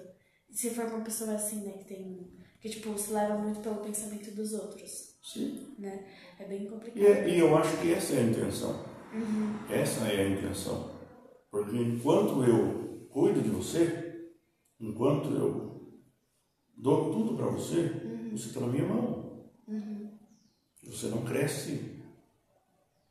[0.51, 2.37] Se for uma pessoa assim, né, que tem...
[2.61, 5.15] Que, tipo, se leva muito pelo pensamento dos outros.
[5.23, 5.73] Sim.
[5.79, 6.05] Né?
[6.39, 7.01] É bem complicado.
[7.01, 8.85] E, é, e eu acho que essa é a intenção.
[9.13, 9.55] Uhum.
[9.69, 10.91] Essa é a intenção.
[11.49, 14.29] Porque enquanto eu cuido de você,
[14.79, 15.99] enquanto eu
[16.77, 18.31] dou tudo para você, uhum.
[18.31, 19.49] você está na minha mão.
[19.67, 20.11] Uhum.
[20.83, 21.97] Você não cresce.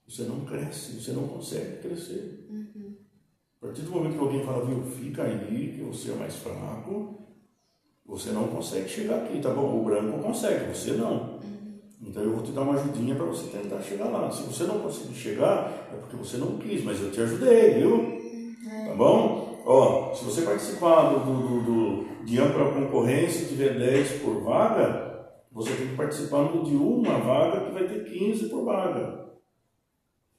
[0.06, 2.46] Você não cresce, você não consegue crescer.
[2.48, 2.96] Uhum.
[3.60, 7.28] A partir do momento que alguém fala, viu, fica aí, que você é mais fraco,
[8.06, 9.80] você não consegue chegar aqui, tá bom?
[9.80, 11.38] O branco consegue, você não.
[12.00, 14.30] Então eu vou te dar uma ajudinha para você tentar chegar lá.
[14.30, 18.18] Se você não conseguir chegar, é porque você não quis, mas eu te ajudei, viu?
[18.86, 19.62] Tá bom?
[19.66, 25.28] Ó, se você participar do, do, do, de ampla concorrência e tiver 10 por vaga,
[25.52, 29.28] você tem que participar de uma vaga que vai ter 15 por vaga.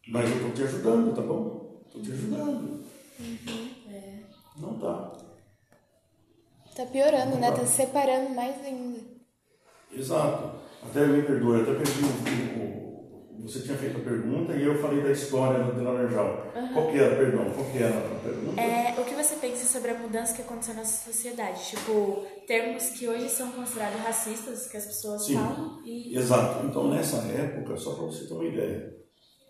[0.07, 1.81] Mas eu estou te ajudando, tá bom?
[1.85, 2.83] Estou te ajudando.
[3.19, 3.69] Uhum.
[3.91, 4.19] É.
[4.57, 5.11] Não tá.
[6.75, 7.51] Tá piorando, não né?
[7.51, 7.57] Tá.
[7.57, 8.99] tá separando mais ainda.
[9.91, 10.68] Exato.
[10.83, 15.01] Até me perdoe, até perdi o, o, Você tinha feito a pergunta e eu falei
[15.01, 16.51] da história do Laranjal.
[16.55, 16.73] Uhum.
[16.73, 18.61] Qual que era, perdão, qual que era a pergunta?
[18.61, 21.69] É, o que você pensa sobre a mudança que aconteceu na sociedade?
[21.69, 25.81] Tipo, termos que hoje são considerados racistas, que as pessoas Sim, falam.
[25.85, 26.17] E...
[26.17, 26.65] Exato.
[26.65, 28.95] Então, nessa época, só para você ter uma ideia,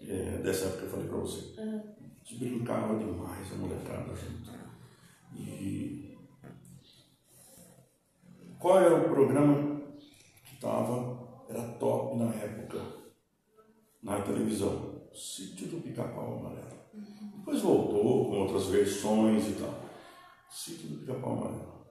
[0.01, 1.77] é, dessa época que eu falei para você, uhum.
[1.79, 4.49] a gente brincava demais a molecada junto.
[5.35, 6.17] E
[8.59, 9.78] qual é o programa
[10.59, 12.81] estava era top na época,
[14.03, 14.99] na televisão.
[15.13, 16.77] Sítio do Pica-Pau Amarelo.
[17.37, 19.73] Depois voltou com outras versões e tal.
[20.51, 21.85] Sítio do Pica-Pau Amarelo.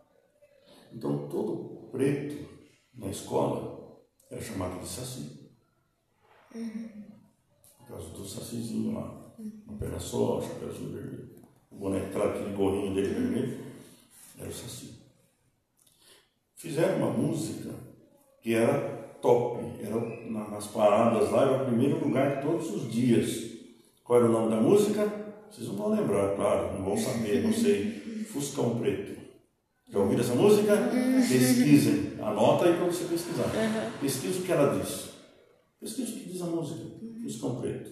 [0.92, 2.46] Então todo preto
[2.94, 3.98] na escola
[4.30, 5.50] era chamado de Saci.
[6.54, 7.04] Uhum.
[7.78, 9.34] Por causa do Sacizinho lá.
[9.38, 9.62] Uhum.
[9.66, 11.36] Uma perna só, chapéuzinho vermelho.
[11.70, 13.72] O boneco, aquele gorrinho dele vermelho,
[14.38, 14.98] era o Saci.
[16.54, 17.87] Fizeram uma música
[18.48, 18.78] que era
[19.20, 19.62] top.
[19.78, 23.58] Era nas paradas lá, era o primeiro lugar de todos os dias.
[24.02, 25.04] Qual era o nome da música?
[25.50, 28.24] Vocês não vão lembrar, claro, não vão saber, não sei.
[28.32, 29.20] Fuscão Preto.
[29.90, 30.74] Já ouviram essa música?
[31.28, 32.14] Pesquisem.
[32.22, 33.50] Anota aí para você pesquisar.
[34.00, 35.10] Pesquisa o que ela diz.
[35.78, 36.80] Pesquisa o que diz a música.
[37.22, 37.90] Fuscão Preto.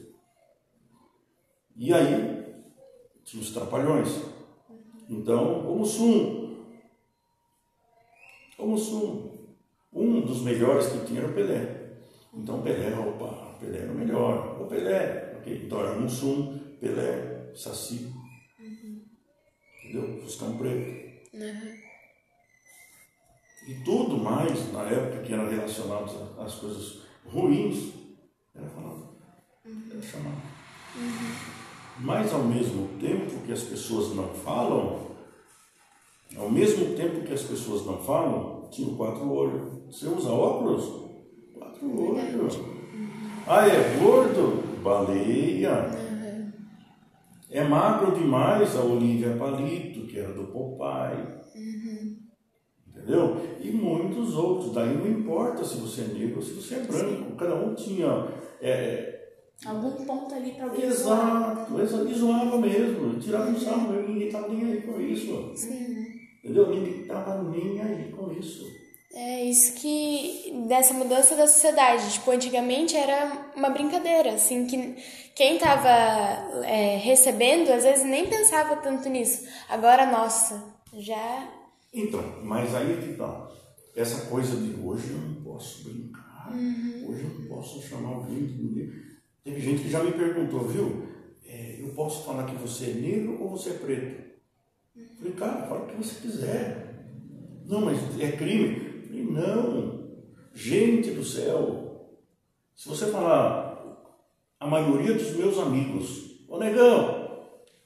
[1.76, 2.44] E aí,
[3.24, 4.08] tinha os trapalhões.
[5.10, 6.64] Então, o Mussum.
[8.58, 9.35] O Mussum.
[9.96, 11.94] Um dos melhores que tinha era o Pelé.
[12.34, 14.60] Então Pelé, opa, Pelé era o melhor.
[14.60, 15.62] O Pelé, ok?
[15.64, 18.12] Então era Mussum, Pelé, Saci.
[18.60, 19.00] Uhum.
[19.82, 20.20] Entendeu?
[20.20, 21.06] Fuscão Preto.
[21.32, 21.86] Uhum.
[23.68, 27.94] E tudo mais, na época que era relacionado às coisas ruins,
[28.54, 29.16] era falado,
[29.64, 29.88] uhum.
[29.90, 30.42] era chamado.
[30.94, 31.56] Uhum.
[32.00, 35.16] Mas ao mesmo tempo que as pessoas não falam,
[36.36, 39.75] ao mesmo tempo que as pessoas não falam, tinha quatro olhos.
[39.90, 41.06] Você usa óculos?
[41.54, 42.60] Quatro olhos.
[43.46, 44.82] Ah, é gordo?
[44.82, 45.90] Baleia.
[47.50, 48.76] É magro demais?
[48.76, 51.40] A Olivia Palito, que era do Popeye.
[52.88, 53.36] Entendeu?
[53.60, 54.72] E muitos outros.
[54.72, 57.36] Daí não importa se você é negro ou se você é branco.
[57.36, 58.28] Cada um tinha
[58.60, 59.16] é,
[59.64, 62.08] Algum ponto ali para alguém Exato, exato.
[62.08, 65.52] E zoava mesmo, tirava um sarro, ninguém estava nem aí com isso.
[65.54, 65.96] Sim.
[66.44, 66.68] Entendeu?
[66.68, 68.66] Ninguém estava nem aí com isso.
[69.18, 72.12] É isso que dessa mudança da sociedade.
[72.12, 74.94] Tipo, antigamente era uma brincadeira, assim, que
[75.34, 75.88] quem tava
[76.66, 79.48] é, recebendo às vezes nem pensava tanto nisso.
[79.70, 80.62] Agora, nossa,
[80.92, 81.48] já.
[81.94, 83.48] Então, mas aí é que tá.
[83.96, 88.62] Essa coisa de hoje eu não posso brincar, hoje eu não posso chamar alguém de
[88.62, 88.92] ninguém.
[89.42, 91.08] Teve gente que já me perguntou, viu?
[91.46, 94.26] É, eu posso falar que você é negro ou você é preto?
[95.16, 97.06] Falei, cara, fala o que você quiser.
[97.64, 98.95] Não, mas é crime.
[99.16, 100.06] Falei, não.
[100.54, 102.10] Gente do céu.
[102.74, 103.76] Se você falar
[104.60, 107.38] a maioria dos meus amigos, ô negão,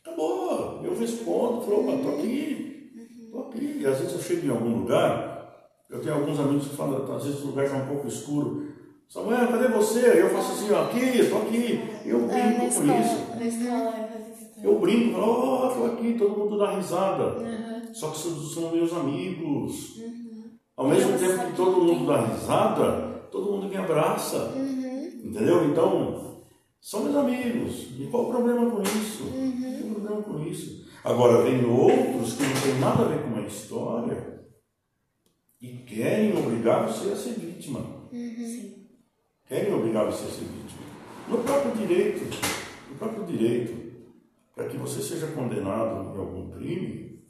[0.03, 0.81] acabou.
[0.85, 3.29] Eu respondo, falo, tô aqui.
[3.31, 3.79] Tô aqui.
[3.81, 7.25] E às vezes eu chego em algum lugar, eu tenho alguns amigos que falam, às
[7.25, 8.69] vezes o lugar já é um pouco escuro.
[9.09, 10.21] Samuel, cadê você?
[10.23, 11.81] Eu faço assim, ó, aqui, estou aqui.
[12.05, 13.17] Eu É, brinco com isso.
[14.63, 17.39] Eu brinco, falo, ó, estou aqui, todo mundo dá risada.
[17.39, 17.93] Uhum.
[17.93, 19.97] Só que são, são meus amigos.
[20.81, 24.55] Ao mesmo Nossa, tempo que todo mundo dá risada, todo mundo me abraça.
[25.23, 25.67] Entendeu?
[25.67, 26.41] Então,
[26.81, 27.89] são meus amigos.
[27.99, 29.25] E qual o problema com isso?
[29.25, 30.89] Não tem problema com isso.
[31.05, 34.41] Agora, vem outros que não tem nada a ver com a história
[35.61, 38.09] e querem obrigar você a ser vítima.
[38.11, 38.87] Sim.
[39.47, 40.81] Querem obrigar você a ser vítima.
[41.29, 42.25] No próprio direito,
[42.89, 43.93] no próprio direito,
[44.55, 47.23] para que você seja condenado em algum crime,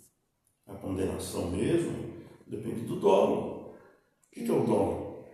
[0.68, 2.09] a condenação mesmo
[2.50, 3.70] depende do dolo.
[3.70, 5.24] O que é o dolo?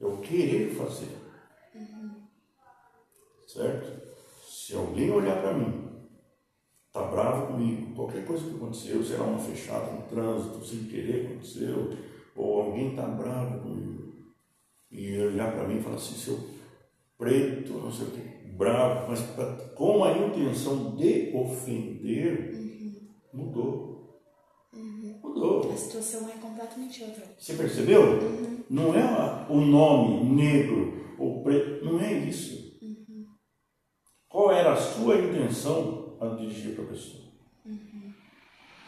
[0.00, 1.14] É o querer fazer.
[3.46, 4.10] Certo?
[4.46, 5.88] Se alguém olhar para mim,
[6.92, 11.90] tá bravo comigo, qualquer coisa que aconteceu, será uma fechada no trânsito, sem querer aconteceu,
[12.36, 14.14] ou alguém tá bravo comigo,
[14.90, 16.38] e olhar para mim e falar assim, seu
[17.18, 22.54] preto, não sei o que, bravo, mas pra, com a intenção de ofender,
[23.32, 23.89] mudou.
[25.30, 25.72] Mudou.
[25.72, 27.24] A situação é completamente outra.
[27.38, 28.02] Você percebeu?
[28.68, 32.80] Não é o nome negro ou preto, não é isso.
[34.28, 37.30] Qual era a sua intenção a dirigir para a pessoa?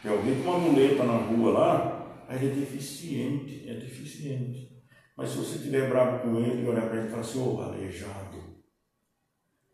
[0.01, 4.69] Tem alguém com uma muleta na rua lá, aí ele é deficiente, é deficiente.
[5.15, 7.61] Mas se você estiver bravo com ele e olhar para ele e falar assim, ô
[7.61, 8.37] aleijado,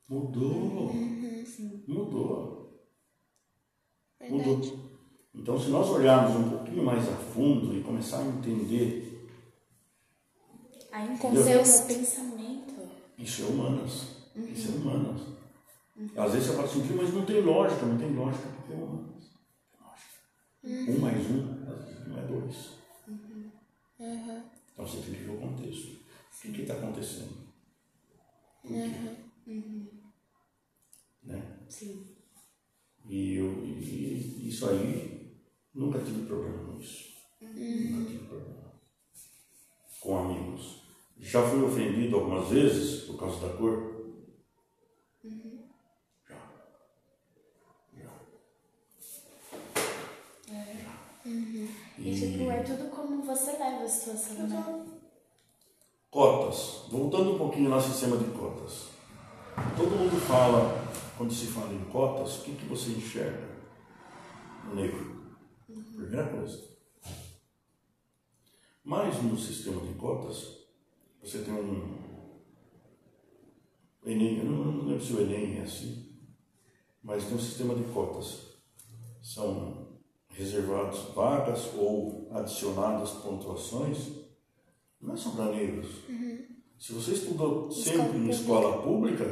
[0.07, 0.93] mudou,
[1.88, 2.70] mudou.
[4.20, 4.34] Verdade.
[4.47, 4.88] Mudou.
[5.41, 9.25] Então, se nós olharmos um pouquinho mais a fundo e começar a entender,
[10.91, 12.89] A intenção, o pensamento.
[13.17, 14.07] isso é humanas.
[14.35, 15.21] Isso é humanas.
[16.15, 18.75] Às vezes você fala assim, "Viu, mas não tem lógica, não tem lógica porque é
[18.75, 19.31] humanas.
[19.81, 20.91] Lógica.
[20.91, 22.69] Um mais um, às vezes não é dois.
[24.73, 25.99] Então você tem que ver o contexto.
[26.45, 27.47] O que está acontecendo?
[28.61, 29.15] Por quê?
[31.23, 31.57] Né?
[31.67, 32.05] Sim.
[33.09, 35.18] E, eu, e isso aí,
[35.80, 37.09] nunca tive problema com isso.
[37.41, 38.73] Nunca tive problema.
[40.01, 40.84] Com amigos.
[41.17, 44.17] Já fui ofendido algumas vezes por causa da cor?
[46.27, 46.36] Já.
[47.97, 48.09] Já.
[51.97, 54.86] E, tipo, é tudo como você leva a situação, né?
[56.11, 56.86] Cotas.
[56.89, 58.89] Voltando um pouquinho no sistema de cotas.
[59.77, 60.86] Todo mundo fala,
[61.17, 63.49] quando se fala em cotas, o que, que você enxerga
[64.65, 65.18] no negro?
[65.95, 66.70] Primeira coisa.
[68.84, 70.67] Mas no sistema de cotas,
[71.22, 71.97] você tem um.
[74.05, 76.17] Enem, eu não, não lembro se o Enem é assim,
[77.03, 78.47] mas tem um sistema de cotas.
[79.22, 79.99] São
[80.30, 84.20] reservados vagas ou adicionadas pontuações
[85.01, 85.88] não é só para negros.
[86.78, 89.24] Se você estudou sempre em escola pública,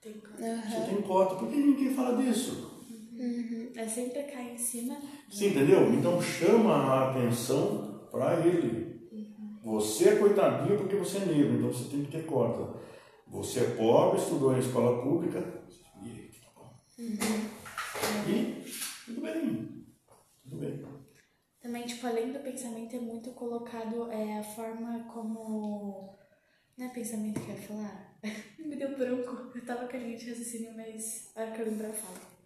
[0.00, 0.36] Tem como.
[0.36, 1.34] você tem cota.
[1.36, 2.67] Por que ninguém fala disso?
[3.76, 4.96] É sempre cair em cima.
[5.28, 5.92] Você entendeu?
[5.92, 8.88] Então chama a atenção para ele.
[9.64, 12.78] Você é coitadinho porque você é negro, então você tem que ter cota.
[13.26, 15.40] Você é pobre, estudou em escola pública,
[16.00, 16.70] direito, tá bom.
[18.26, 18.64] E
[19.04, 19.86] tudo bem.
[20.42, 20.84] Tudo bem.
[21.60, 26.16] Também, tipo, além do pensamento, é muito colocado é, a forma como.
[26.76, 28.18] Não é pensamento que eu ia falar?
[28.58, 29.50] Me deu branco.
[29.54, 32.37] Eu tava com a gente raciocínio, mas a hora que eu lembrar eu falo.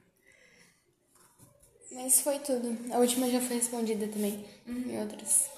[1.94, 2.76] Mas foi tudo.
[2.92, 4.44] A última já foi respondida também.
[4.66, 5.50] E outras.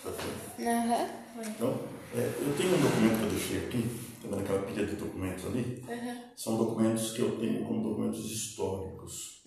[0.58, 1.08] Aham.
[1.46, 1.80] Então,
[2.14, 5.84] é, eu tenho um documento que eu deixei aqui, também naquela pilha de documentos ali.
[6.36, 9.42] São documentos que eu tenho como documentos históricos.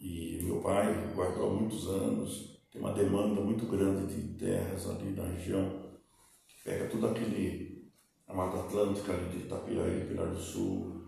[0.00, 2.58] E meu pai guardou há muitos anos.
[2.70, 5.88] Tem uma demanda muito grande de terras ali na região.
[6.46, 7.90] Que pega tudo aquele,
[8.26, 11.02] a Mata Atlântica ali de Itapiraí, Pilar do Sul.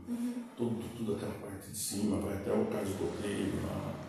[0.56, 3.99] tudo, tudo aquela parte de cima, vai até o caso do rei lá.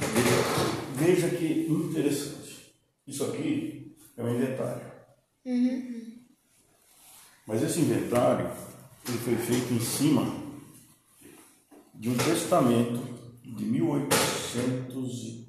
[0.00, 2.74] Veja, veja que interessante.
[3.06, 4.90] Isso aqui é um inventário.
[7.46, 8.50] Mas esse inventário
[9.08, 10.24] ele foi feito em cima
[11.94, 13.00] de um testamento
[13.42, 15.48] de 1800, e-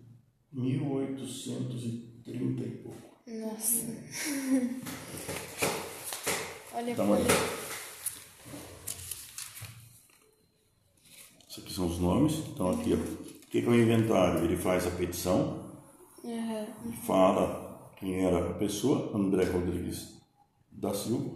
[0.52, 2.97] 1830 e pouco.
[3.28, 3.86] Nossa.
[6.74, 7.18] Olha Dá uma
[11.52, 12.36] Isso aqui são os nomes.
[12.47, 12.95] Então aqui, ó.
[12.95, 14.45] O que é o inventário?
[14.45, 15.70] Ele faz a petição,
[16.24, 20.14] ele fala quem era a pessoa, André Rodrigues
[20.72, 21.30] da Silva.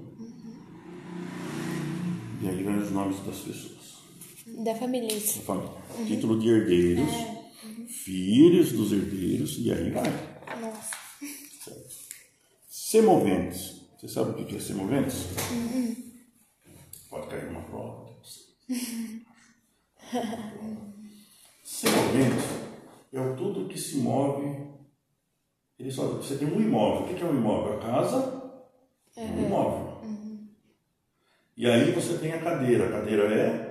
[2.41, 3.76] E aí vem os nomes das pessoas.
[4.63, 5.72] Da família da família.
[6.07, 7.11] Título de herdeiros,
[7.89, 10.09] filhos dos herdeiros, e aí vai.
[10.61, 10.95] Nossa.
[11.61, 11.89] Certo.
[12.70, 13.82] Semoventes.
[13.99, 15.26] Você sabe o que é semoventes?
[17.09, 18.16] Pode cair numa prova.
[21.63, 22.45] semoventes
[23.13, 24.65] é o tudo que se move.
[25.77, 27.01] Ele só, você tem um imóvel.
[27.01, 27.77] O que é um imóvel?
[27.77, 28.43] A casa
[29.15, 29.95] é um imóvel.
[31.57, 32.87] E aí você tem a cadeira.
[32.87, 33.65] A cadeira é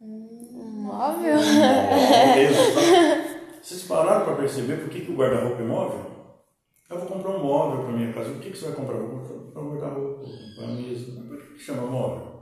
[0.00, 1.36] Móvel?
[1.36, 2.56] Móveis.
[3.62, 6.06] Vocês pararam para perceber por que, que o guarda-roupa é móvel?
[6.88, 8.30] Eu vou comprar um móvel para minha casa.
[8.30, 8.96] O que, que você vai comprar?
[8.96, 10.24] Eu vou comprar um guarda-roupa,
[10.56, 11.12] para a mesa.
[11.12, 12.37] Por que, que chama móvel?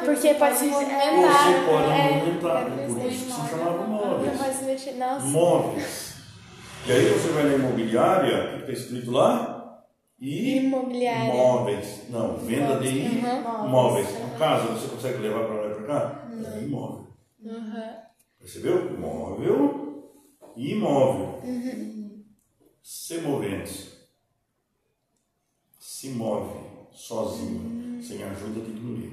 [0.00, 1.44] Ah, porque pode se movimentar.
[1.44, 2.66] Você pode É, movimentar.
[2.78, 4.38] é Por isso que se chamava Não móveis.
[4.38, 4.92] pode se mexer.
[4.92, 5.26] Nossa.
[5.26, 6.14] Móveis.
[6.86, 9.54] E aí você vai na imobiliária, o que está escrito lá?
[10.20, 11.32] E Imobiliária.
[11.32, 12.08] Móveis.
[12.10, 13.66] Não, venda de Uhum.
[13.66, 14.08] imóveis.
[14.34, 16.28] A casa você consegue levar para lá e para cá?
[16.56, 17.06] É imóvel.
[17.46, 17.94] Aham.
[18.38, 18.98] Percebeu?
[18.98, 20.10] Móvel
[20.56, 21.40] e imóvel.
[22.82, 23.96] Semoventes.
[25.78, 26.50] Se move
[26.92, 29.12] sozinho, sem a ajuda de ninguém.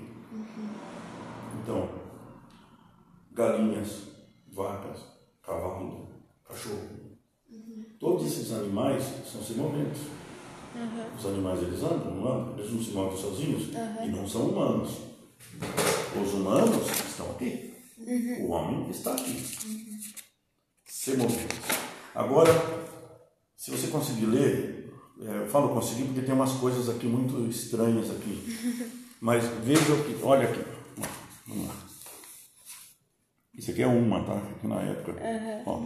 [1.61, 1.89] Então,
[3.31, 4.03] galinhas,
[4.51, 5.01] vacas,
[5.41, 6.09] cavalo,
[6.47, 7.05] cachorro.
[7.99, 10.01] Todos esses animais são semoventes.
[11.17, 13.69] Os animais eles andam, não andam, eles não se movem sozinhos
[14.03, 14.97] e não são humanos.
[16.21, 17.73] Os humanos estão aqui.
[18.41, 19.41] O homem está aqui.
[20.85, 21.59] Semoventes.
[22.13, 22.51] Agora,
[23.55, 28.09] se você conseguir ler, é, eu falo conseguir porque tem umas coisas aqui muito estranhas
[28.11, 29.01] aqui.
[29.25, 30.23] Mas veja o que.
[30.23, 30.63] Olha aqui.
[31.47, 31.73] Vamos lá.
[33.55, 34.37] Isso aqui é uma, tá?
[34.37, 35.15] Aqui na época.
[35.65, 35.79] Ó,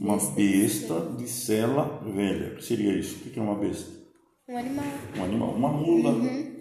[0.00, 2.52] uma besta de sela velha.
[2.52, 3.16] O que seria isso?
[3.16, 3.90] O que é uma besta?
[4.48, 4.84] Um animal.
[5.16, 5.50] Um animal.
[5.50, 6.10] Uma mula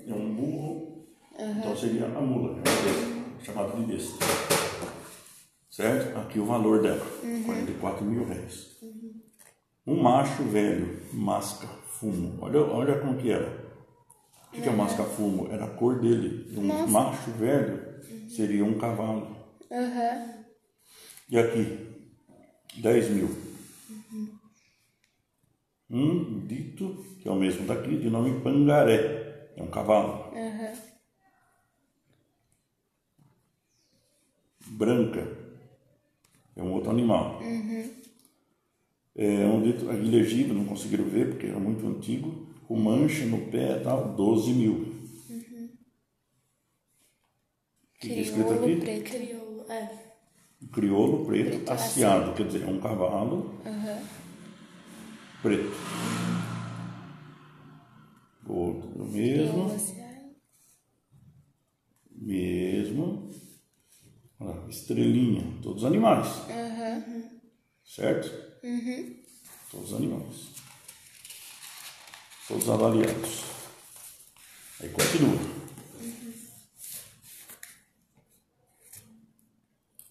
[0.07, 1.05] é um burro.
[1.37, 4.25] Então seria a mula, é uma besta, chamada de besta.
[5.69, 6.17] Certo?
[6.17, 7.05] Aqui o valor dela:
[7.45, 8.79] 44 mil reais.
[9.85, 12.39] Um macho velho, masca, fumo.
[12.41, 13.58] Olha, olha como que era.
[14.49, 15.47] O que, que é masca, fumo?
[15.51, 16.57] Era a cor dele.
[16.57, 19.37] Um macho velho seria um cavalo.
[19.71, 20.33] Aham.
[21.29, 21.87] E aqui,
[22.77, 23.29] 10 mil.
[25.91, 29.51] Um dito, que é o mesmo daqui, de nome Pangaré.
[29.55, 30.35] É um cavalo.
[30.35, 30.73] Aham.
[34.65, 35.27] Branca.
[36.55, 37.39] É um outro animal.
[39.15, 42.48] É um dito ilegível, não conseguiram ver porque era muito antigo.
[42.69, 44.73] Com mancha no pé e tal, 12 mil.
[44.75, 44.99] O
[47.99, 48.75] que que é escrito aqui?
[48.75, 49.09] preto.
[49.11, 50.13] Crioulo, é.
[50.71, 54.03] Crioulo preto, aciado, quer dizer, é um cavalo Aham.
[55.41, 55.71] preto.
[58.47, 59.67] Outro mesmo,
[62.11, 63.31] mesmo.
[64.39, 67.03] Olha estrelinha, todos animais, Aham.
[67.83, 68.29] certo?
[69.71, 70.58] Todos animais.
[72.49, 73.43] Todos avaliados.
[74.81, 75.37] Aí continua.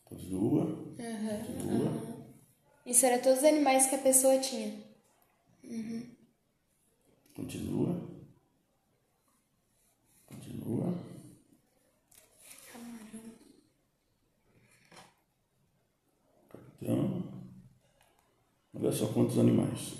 [0.05, 0.66] Continua.
[0.97, 2.26] Continua.
[2.86, 4.72] Isso era todos os animais que a pessoa tinha.
[7.34, 8.09] Continua.
[10.24, 10.95] Continua.
[16.49, 17.32] Capitão.
[18.74, 19.95] Olha só quantos animais.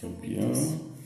[0.00, 0.97] Campeão.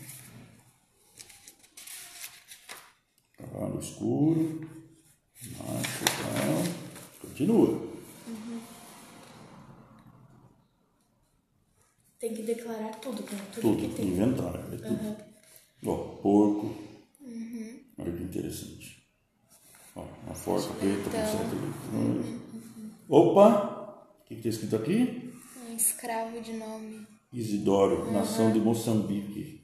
[3.42, 4.60] Cavalo escuro.
[5.58, 7.28] Macho tal.
[7.28, 7.92] Continua.
[12.20, 13.40] Tem que declarar tudo, né?
[13.52, 14.06] Tudo, Tudo, que tem.
[14.08, 15.16] inventário, é tudo.
[15.84, 16.72] Ó, porco.
[17.98, 19.02] Olha que interessante.
[19.96, 22.40] Ó, uma forca preta com sete leitões.
[23.08, 24.14] Opa!
[24.20, 25.32] O que está escrito aqui?
[25.68, 27.06] Um escravo de nome.
[27.32, 29.61] Isidoro, nação de Moçambique.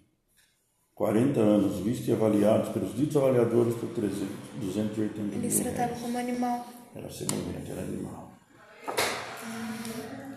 [0.98, 4.26] 40 anos, vistos e avaliados pelos ditos avaliadores por 300,
[4.60, 6.02] 280 Eles mil tratavam reais.
[6.02, 6.66] como animal.
[6.92, 8.32] Era semelhante, era animal.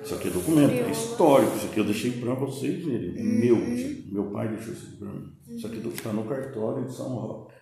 [0.04, 1.58] Isso aqui é documento, é histórico.
[1.58, 3.18] Isso aqui eu deixei para vocês verem.
[3.18, 3.56] É meu.
[3.56, 4.14] gente.
[4.14, 5.34] Meu pai deixou isso para mim.
[5.48, 7.54] Isso aqui está no cartório de São Roque.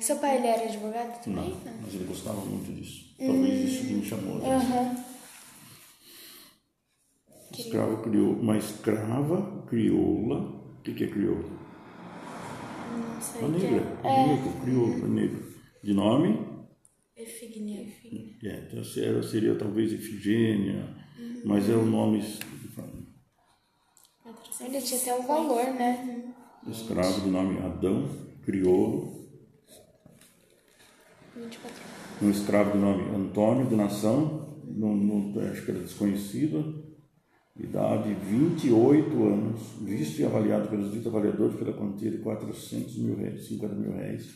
[0.00, 1.56] Seu pai, ele era advogado Não, também?
[1.82, 3.14] mas ele gostava muito disso.
[3.18, 4.36] Talvez isso que me chamou.
[4.44, 4.96] Aham.
[7.56, 10.40] Escravo criou, uma escrava crioula.
[10.78, 11.63] O que, que é crioula?
[12.96, 14.00] Não sei Uma negra.
[14.04, 14.26] é.
[14.26, 15.54] Negro, crioula, negro.
[15.82, 16.54] De nome?
[17.16, 17.86] Efignia.
[18.42, 20.94] É, então seria, seria talvez Efigênia,
[21.44, 22.18] mas é o nome
[24.60, 26.34] Ele tinha até um valor, né?
[26.66, 28.08] escravo de nome Adão,
[28.42, 29.28] crioulo,
[31.36, 36.83] 24 um escravo de nome Antônio, de nação, no, no, acho que era desconhecido,
[37.56, 43.46] idade 28 anos, visto e avaliado pelos ditos avaliadores pela quantia de 400 mil reais,
[43.46, 44.34] 50 mil reais.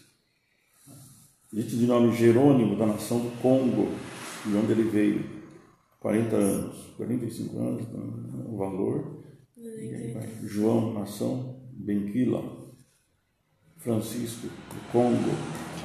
[1.52, 3.88] Dito de nome Jerônimo, da nação do Congo,
[4.44, 5.24] de onde ele veio,
[6.00, 9.18] 40 anos, 45 anos, então, o valor.
[10.44, 12.68] João, nação Benquila.
[13.78, 15.30] Francisco, do Congo.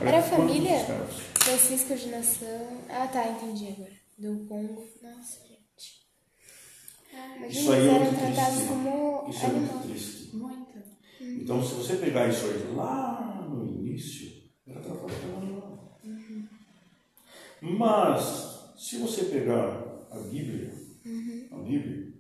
[0.02, 0.80] Era quantos família?
[1.36, 2.82] Francisco de Nação.
[2.90, 3.92] Ah, tá, entendi agora.
[4.18, 4.84] Do Congo.
[5.02, 5.53] Nossa.
[7.14, 8.68] Imagina, Isso aí é muito triste.
[8.68, 10.36] como Isso é muito triste.
[10.36, 10.64] Muito.
[11.22, 16.00] Então, se você pegar isso aí lá no início, era tratado como animal.
[17.62, 20.74] Mas, se você pegar a Bíblia,
[21.52, 22.14] a Bíblia,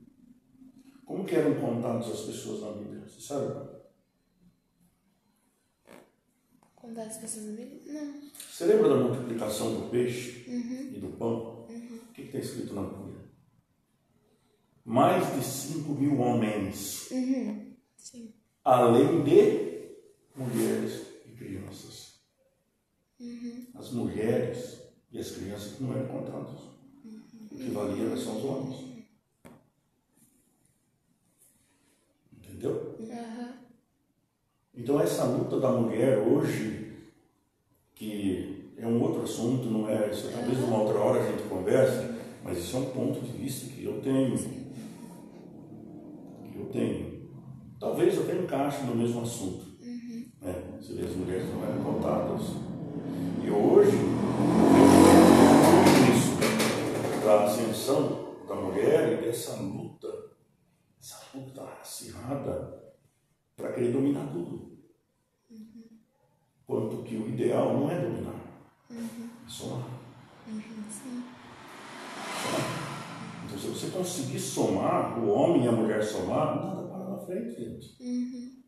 [1.06, 3.04] como que eram contados as pessoas na Bíblia?
[3.08, 3.74] Você sabe?
[6.76, 7.82] Contar as pessoas dele?
[7.86, 8.14] Não.
[8.52, 11.66] Você lembra da multiplicação do peixe e do pão?
[11.70, 13.13] O que está escrito na Bíblia?
[14.86, 17.08] Mais de 5 mil homens,
[17.96, 18.34] Sim.
[18.64, 19.96] além de
[20.36, 22.16] mulheres e crianças.
[23.74, 24.82] As mulheres
[25.12, 26.60] e as crianças não eram contadas.
[27.52, 28.84] O que valia era só os homens.
[32.38, 32.98] Entendeu?
[34.76, 36.94] Então essa luta da mulher hoje,
[37.96, 42.12] que é um outro assunto, não é isso, talvez uma outra hora a gente converse,
[42.44, 44.63] mas isso é um ponto de vista que eu tenho.
[46.56, 47.30] Eu tenho.
[47.80, 49.74] Talvez até encaixe no mesmo assunto.
[50.42, 50.78] Né?
[50.80, 52.42] Você vê, as mulheres não eram contadas.
[53.44, 54.84] E hoje, eu
[56.14, 56.34] isso
[57.26, 60.08] da ascensão da mulher e dessa luta,
[61.00, 62.94] essa luta acirrada
[63.56, 64.74] para querer dominar tudo.
[66.66, 68.36] Quanto que o ideal não é dominar,
[68.90, 68.96] é
[69.48, 69.86] somar.
[72.42, 72.83] Somar.
[73.54, 77.54] Então, se você conseguir somar, o homem e a mulher somar, nada para na frente,
[77.56, 78.64] gente.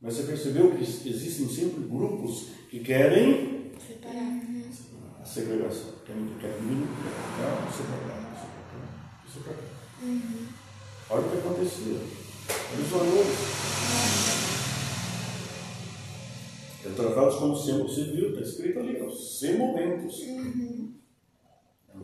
[0.00, 4.42] Mas você percebeu que existem sempre grupos que querem Separar.
[5.20, 9.74] a segregação, querem, querem querem separar, separar, separar.
[11.10, 11.94] Olha o que acontecia.
[11.94, 13.64] Olha os valores.
[16.84, 20.20] É tratados como você viu, está escrito ali, ó, semoventos.
[20.20, 21.03] Eram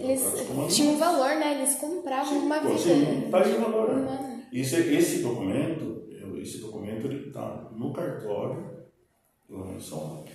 [0.00, 1.60] Eles tinham um valor, né?
[1.60, 2.72] Eles compravam uma vida.
[2.72, 3.30] Você né?
[3.30, 3.90] aí o valor.
[3.90, 4.48] Humana.
[4.50, 6.08] Esse, esse documento,
[6.40, 8.88] esse documento ele está no cartório
[9.48, 10.32] lá em São Roque.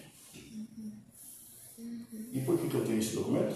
[2.31, 3.55] E por que, que eu tenho esse documento?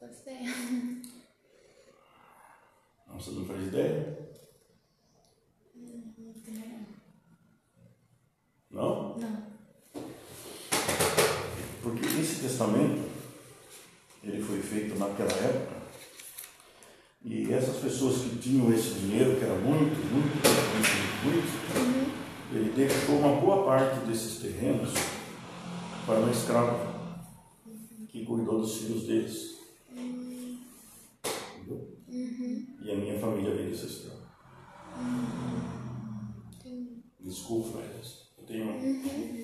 [0.00, 0.38] Você.
[3.08, 4.18] Não, você não faz ideia?
[8.70, 9.18] Não?
[9.18, 9.53] Não.
[11.84, 13.02] Porque esse testamento,
[14.22, 15.84] ele foi feito naquela época,
[17.22, 21.44] e essas pessoas que tinham esse dinheiro, que era muito, muito, muito,
[21.76, 22.24] muito,
[22.54, 24.94] ele deixou uma boa parte desses terrenos
[26.06, 26.94] para uma escrava
[28.08, 29.58] que cuidou dos filhos deles.
[31.54, 31.98] Entendeu?
[32.08, 34.24] E a minha família veio dessa escrava.
[37.20, 39.43] Desculpa, mas eu tenho.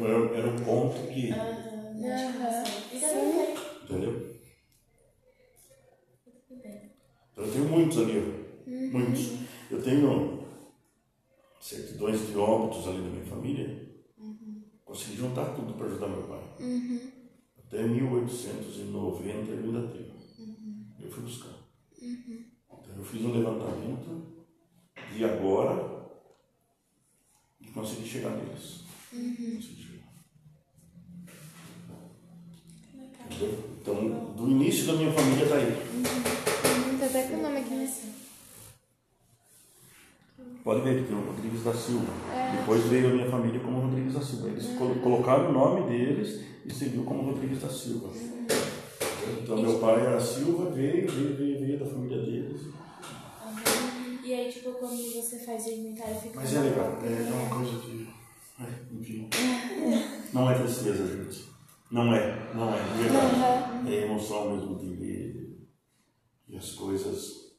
[0.00, 1.30] Um, era, era um ponto que.
[1.32, 1.34] É
[3.32, 3.56] bem.
[3.84, 4.34] Entendeu?
[7.32, 8.70] Então, eu tenho muitos ali, ó.
[8.92, 9.32] muitos.
[9.70, 10.44] Eu tenho
[11.60, 13.84] certidões de óbitos ali da minha família.
[14.84, 16.42] Consegui juntar tudo para ajudar meu pai.
[17.58, 20.14] Até 1890 eu ainda tenho.
[21.00, 21.54] Eu fui buscar.
[22.00, 24.34] Então eu fiz um levantamento
[25.12, 26.06] de agora
[27.60, 28.83] e consegui chegar neles.
[33.80, 33.94] Então,
[34.36, 35.66] do início da minha família tá aí.
[35.94, 36.98] Uhum.
[36.98, 38.02] Tá até com o nome aqui nesse.
[40.62, 42.06] Pode ver que tem o Rodrigues da Silva.
[42.58, 44.48] Depois veio a minha família como Rodrigues da Silva.
[44.48, 48.08] Eles colo- colocaram o nome deles e seguiu como Rodrigues da Silva.
[49.42, 52.62] Então, meu pai era Silva, veio, veio, veio, veio da família deles.
[54.24, 56.36] E aí, tipo, quando você faz o inventário, fica.
[56.40, 58.03] Mas é legal, é, é uma coisa que.
[58.60, 59.28] É, enfim.
[60.32, 61.44] Não é tristeza, gente.
[61.90, 63.92] Não é, não é, de verdade.
[63.94, 65.68] É emoção mesmo de ver
[66.48, 67.52] e as coisas.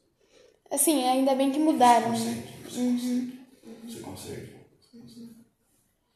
[0.70, 2.42] Assim, ainda bem que mudaram, Você né?
[2.64, 3.38] consegue, você consegue.
[3.86, 4.52] Você consegue.
[4.80, 5.36] Você consegue.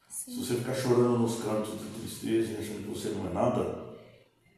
[0.09, 3.97] Se você ficar chorando nos cantos de tristeza e achando que você não é nada,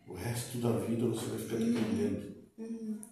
[0.08, 2.32] o resto da vida você vai ficar dependendo.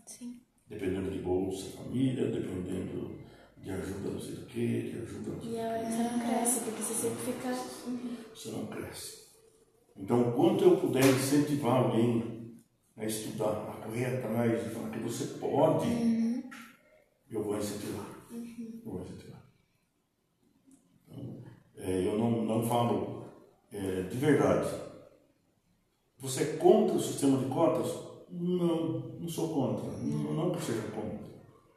[0.07, 0.41] Sim.
[0.69, 3.19] Dependendo de bolsa família, dependendo
[3.63, 6.03] de ajuda não sei do que, de ajuda não sei E a hora que você
[6.03, 7.55] não cresce, porque você sempre fica.
[8.35, 9.21] você não cresce.
[9.97, 12.55] Então, quanto eu puder incentivar alguém
[12.97, 15.89] a estudar, a correr atrás, a falar que você pode,
[17.31, 18.07] eu vou incentivar.
[18.33, 19.43] Eu vou incentivar.
[21.07, 21.43] Então,
[21.77, 23.27] é, eu não, não falo
[23.73, 24.69] é, de verdade.
[26.19, 27.91] Você é contra o sistema de cotas?
[28.31, 29.91] Não, não sou contra.
[29.99, 31.30] Não, não que seja contra.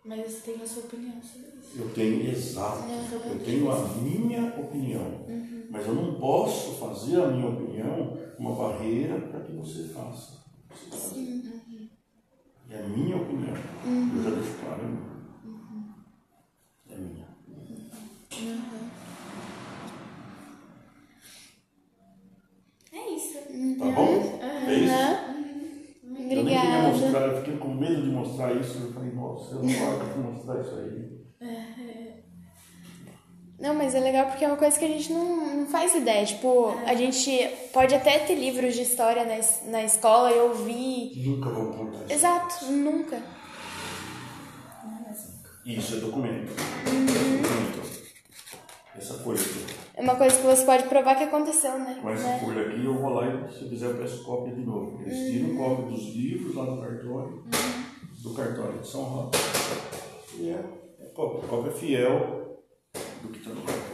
[0.06, 1.80] Mas você tem a sua opinião sobre isso.
[1.80, 2.84] Eu tenho, exato,
[3.26, 5.26] eu tenho a minha opinião,
[5.70, 10.44] mas eu não posso fazer a minha opinião uma barreira para que você faça.
[10.70, 11.90] Você fazer.
[12.70, 13.56] É a minha opinião.
[13.56, 14.84] Eu já deixo claro.
[14.84, 15.08] é minha.
[16.90, 17.28] É minha.
[22.92, 23.38] É isso.
[23.80, 24.40] Tá bom?
[24.68, 25.33] É isso?
[26.34, 26.98] Eu nem queria Obrigada.
[26.98, 28.78] mostrar, eu fiquei com medo de mostrar isso.
[28.82, 31.24] Eu falei, nossa, eu não gosto de mostrar isso aí.
[33.60, 36.26] Não, mas é legal porque é uma coisa que a gente não, não faz ideia.
[36.26, 41.26] Tipo, a gente pode até ter livros de história na, na escola e ouvir.
[41.26, 42.14] Nunca vou contar isso.
[42.14, 43.22] Exato, nunca.
[45.66, 46.52] Isso é documento.
[46.84, 48.04] Documento.
[48.98, 49.83] Essa folha aqui.
[49.96, 52.00] É uma coisa que você pode provar que aconteceu, né?
[52.02, 52.40] Com essa Né?
[52.40, 55.00] folha aqui, eu vou lá e, se quiser, eu peço cópia de novo.
[55.02, 57.44] Eles tiram cópia dos livros lá do cartório,
[58.24, 59.38] do cartório de São Roque.
[60.40, 60.64] E é,
[61.00, 61.48] é cópia.
[61.48, 62.64] Cópia fiel
[63.22, 63.94] do que está no cartório.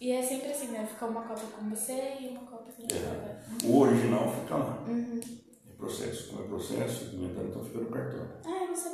[0.00, 0.86] E é sempre assim, né?
[0.90, 2.96] Fica uma cópia com você e uma cópia você.
[2.96, 3.66] É.
[3.66, 4.78] O original fica lá.
[4.88, 6.30] É processo.
[6.30, 8.30] Como é processo, o inventário então fica no cartório.
[8.46, 8.89] Ah, eu não sabia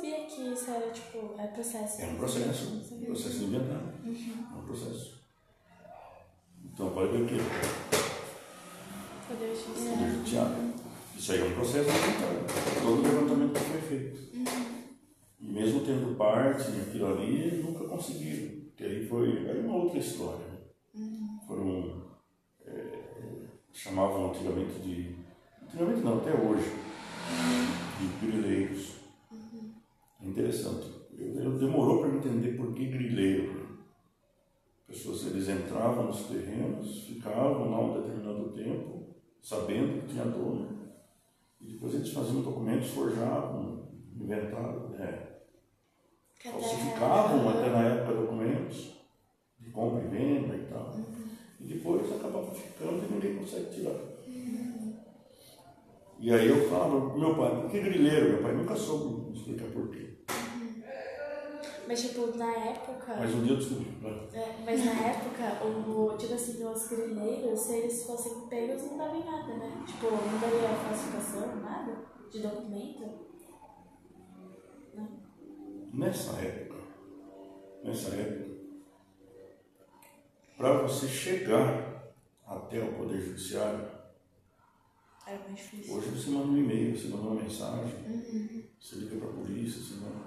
[1.47, 2.01] é processo.
[2.01, 2.83] É um processo.
[2.83, 3.05] Sabia.
[3.07, 3.93] Processo de inventário.
[4.05, 5.17] É um processo.
[6.65, 7.35] Então, pode ver o quê?
[9.27, 9.97] Poder judiciário.
[9.97, 10.73] Poder judiciário.
[11.17, 11.89] Isso aí é um processo.
[12.81, 14.27] Todo levantamento que foi feito.
[15.39, 18.61] E mesmo tendo parte naquilo ali, nunca conseguiram.
[18.67, 20.45] Porque aí foi aí é uma outra história.
[20.93, 21.39] né?
[21.47, 22.03] Foram.
[22.65, 22.99] é,
[23.73, 25.15] chamavam antigamente de.
[25.63, 26.71] Antigamente não, até hoje.
[27.99, 28.91] De grileiros.
[30.21, 30.96] É interessante.
[31.17, 33.53] Eu, demorou para entender por que grileiro.
[33.53, 33.67] né?
[34.87, 40.77] Pessoas, eles entravam nos terrenos, ficavam lá um determinado tempo, sabendo que tinha dono.
[41.59, 45.39] E depois eles faziam documentos, forjavam, inventavam, é,
[46.39, 48.93] falsificavam até na época documentos
[49.59, 50.95] de compra e venda e tal.
[51.59, 53.95] E depois acabava ficando e ninguém consegue tirar.
[56.19, 58.29] E aí eu falava, meu pai, por que grileiro?
[58.29, 60.16] Meu pai nunca soube explicar por quê.
[61.87, 63.15] Mas, tipo, na época.
[63.17, 63.89] Mas um dia eu descobri.
[64.01, 64.27] né?
[64.33, 69.15] É, mas na época, o, tipo assim, os grileiros, se eles fossem pegos, não dava
[69.15, 69.83] em nada, né?
[69.87, 73.27] Tipo, não daria falsificação, nada de documento.
[74.93, 75.07] Não.
[75.93, 76.77] Nessa época,
[77.83, 78.57] nessa época,
[80.57, 82.11] para você chegar
[82.45, 83.87] até o Poder Judiciário,
[85.25, 85.95] Era mais difícil.
[85.95, 87.93] hoje você manda um e-mail, você manda uma mensagem,
[88.79, 90.26] você liga para a polícia, você manda.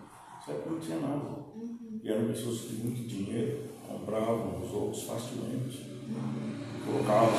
[0.66, 1.40] Não tinha nada.
[2.03, 5.86] E eram pessoas que tinham muito dinheiro, compravam os outros facilmente,
[6.86, 7.30] colocavam,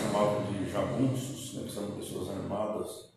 [0.00, 3.08] chamavam de jagunços, né, que são pessoas armadas.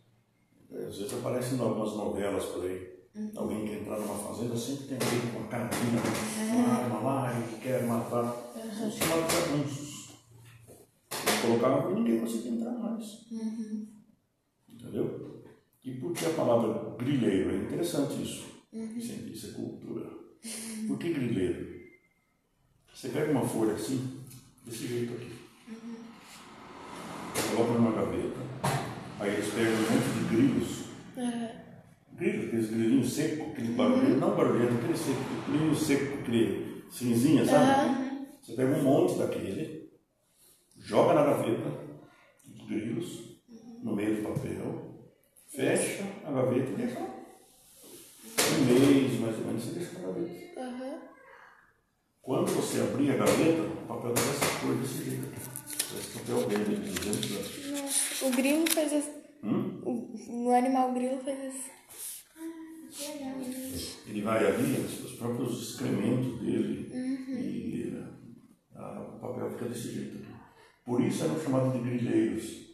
[0.71, 2.91] É, Às vezes aparecem em algumas novelas por aí.
[3.35, 6.01] Alguém que entrar numa fazenda sempre tem alguém com uma carabina,
[6.53, 8.53] uma arma lá e quer matar.
[8.77, 9.91] São chamados jagunços.
[11.11, 13.27] Eles colocavam e ninguém conseguia entrar mais.
[14.69, 15.43] Entendeu?
[15.83, 17.51] E por que a palavra grileiro?
[17.51, 18.50] É interessante isso.
[18.74, 20.09] Isso, é, isso é cultura.
[20.88, 21.82] Por que grileiro?
[22.93, 24.22] Você pega uma folha assim,
[24.65, 25.32] desse jeito aqui.
[27.55, 28.39] Coloca numa gaveta.
[29.19, 30.86] Aí eles pegam um monte de grilos.
[32.13, 37.45] Grilos, aqueles grilinhos secos, aquele barulho, não barulhento, aquele seco, aquele grilinho seco, aquele cinzinha,
[37.45, 38.26] sabe?
[38.41, 39.91] Você pega um monte daquele,
[40.80, 41.72] joga na gaveta,
[42.45, 43.41] os grilos,
[43.84, 45.11] no meio do papel,
[45.47, 47.20] fecha a gaveta e deixa lá.
[48.24, 50.61] Um mês, mais ou menos, você deixa na gaveta.
[50.61, 50.99] Aham.
[52.22, 55.28] Quando você abrir a gaveta, o papel está dessa cor, desse jeito.
[55.91, 57.82] Parece papel verde, de 200 graus.
[57.82, 59.22] Nossa, o grilo faz assim.
[59.43, 59.82] Hum?
[59.84, 61.72] O, animal grilo faz assim.
[62.91, 63.99] Gente.
[64.07, 68.03] Ele vai ali, os próprios excrementos dele, e
[68.76, 70.28] ah, o papel fica desse jeito.
[70.86, 72.72] Por isso eram chamados de grileiros.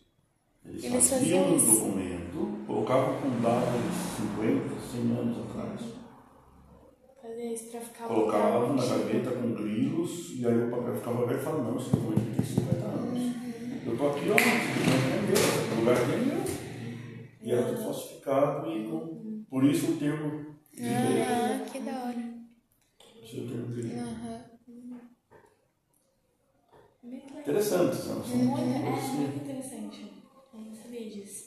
[0.66, 2.16] Eles, Eles faziam faziam um.
[2.38, 5.82] Documento, colocavam com dados de 50, 100 anos atrás.
[7.22, 11.26] Fazer isso pra ficar Colocavam na legal, gaveta com grilos, e aí o papel ficava
[11.26, 13.36] velho e falava, não, esse documento tem 50 anos.
[13.86, 16.44] Eu tô aqui, ó, esse documento é meu, esse lugar aqui é meu.
[17.42, 21.26] E era tudo falsificado, e com, por isso o termo grileiro.
[21.30, 22.38] Ah, que da hora.
[23.24, 23.68] Esse é o termo.
[24.00, 24.58] Aham.
[27.08, 27.40] Muito legal.
[27.40, 30.12] Interessante, são, são Muito, é muito interessante.
[30.54, 31.47] Eu não sabia disso.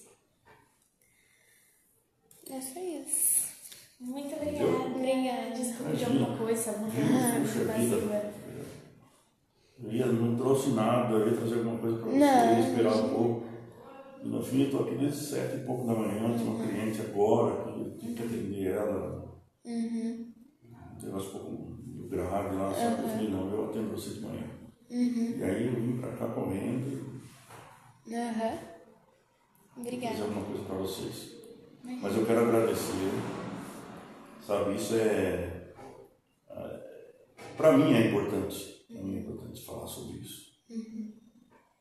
[2.53, 3.49] É só isso.
[4.01, 4.71] Muito obrigada.
[4.97, 5.51] Obrigada.
[5.51, 7.97] Desculpa de alguma coisa, alguma Puxa coisa vida.
[7.97, 8.35] vazia.
[9.83, 12.61] Eu ia, não trouxe nada, eu ia trazer alguma coisa para você, Não.
[12.61, 13.47] esperar um pouco.
[14.23, 17.01] E no fim, eu estou aqui desde sete e pouco da manhã, tinha uma cliente
[17.01, 19.41] agora, que eu tinha que atender ela.
[19.65, 20.33] Uhum.
[21.03, 23.03] Um negócio um pouco meio grave lá, sabe?
[23.03, 24.45] Eu falei, não, eu atendo você de manhã.
[24.91, 25.35] Uhum.
[25.39, 27.21] E aí eu vim para cá correndo
[28.09, 28.59] Aham.
[29.77, 30.15] e Obrigada.
[30.17, 31.30] fazer alguma coisa para vocês.
[31.85, 33.11] Mas eu quero agradecer,
[34.47, 34.75] sabe?
[34.77, 35.73] Isso é.
[37.57, 38.85] Para mim é importante.
[38.91, 40.51] Para mim é importante falar sobre isso.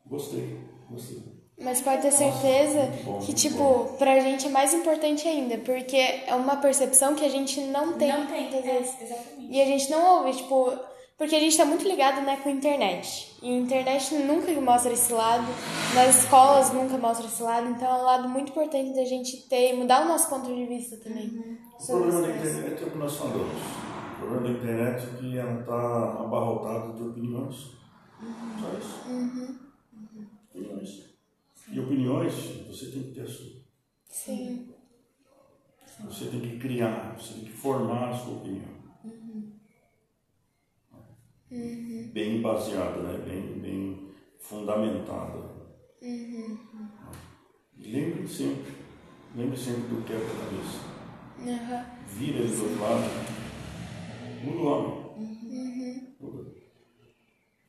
[0.06, 0.58] Gostei,
[0.90, 1.22] gostei.
[1.58, 3.96] Mas pode ter certeza muito bom, que, tipo, bom.
[3.98, 8.08] pra gente é mais importante ainda, porque é uma percepção que a gente não tem,
[8.08, 8.94] Não tem, muitas é, vezes.
[9.02, 9.52] exatamente.
[9.52, 10.72] E a gente não ouve, tipo,
[11.18, 13.29] porque a gente tá muito ligado, né, com a internet.
[13.42, 15.46] E a internet nunca mostra esse lado,
[15.94, 19.74] nas escolas nunca mostra esse lado, então é um lado muito importante da gente ter,
[19.74, 21.58] mudar o nosso ponto de vista também.
[21.78, 23.52] O sobre problema da internet é o que nós falamos.
[24.12, 27.56] O problema da internet é que ela está abarrotada de opiniões.
[28.60, 29.56] Só isso.
[30.54, 31.10] Opiniões.
[31.72, 32.34] E opiniões,
[32.68, 33.52] você tem que ter a sua.
[34.06, 34.68] Sim.
[36.04, 38.79] Você tem que criar, você tem que formar a sua opinião.
[41.50, 43.18] Bem baseada, né?
[43.26, 45.50] bem, bem fundamentada.
[46.00, 48.72] E lembre sempre,
[49.34, 50.90] lembre sempre do quebra-cabeça.
[51.40, 51.86] Aham.
[52.06, 53.02] Vira ele do outro lado,
[54.44, 56.16] muda o homem.
[56.20, 56.50] Muda.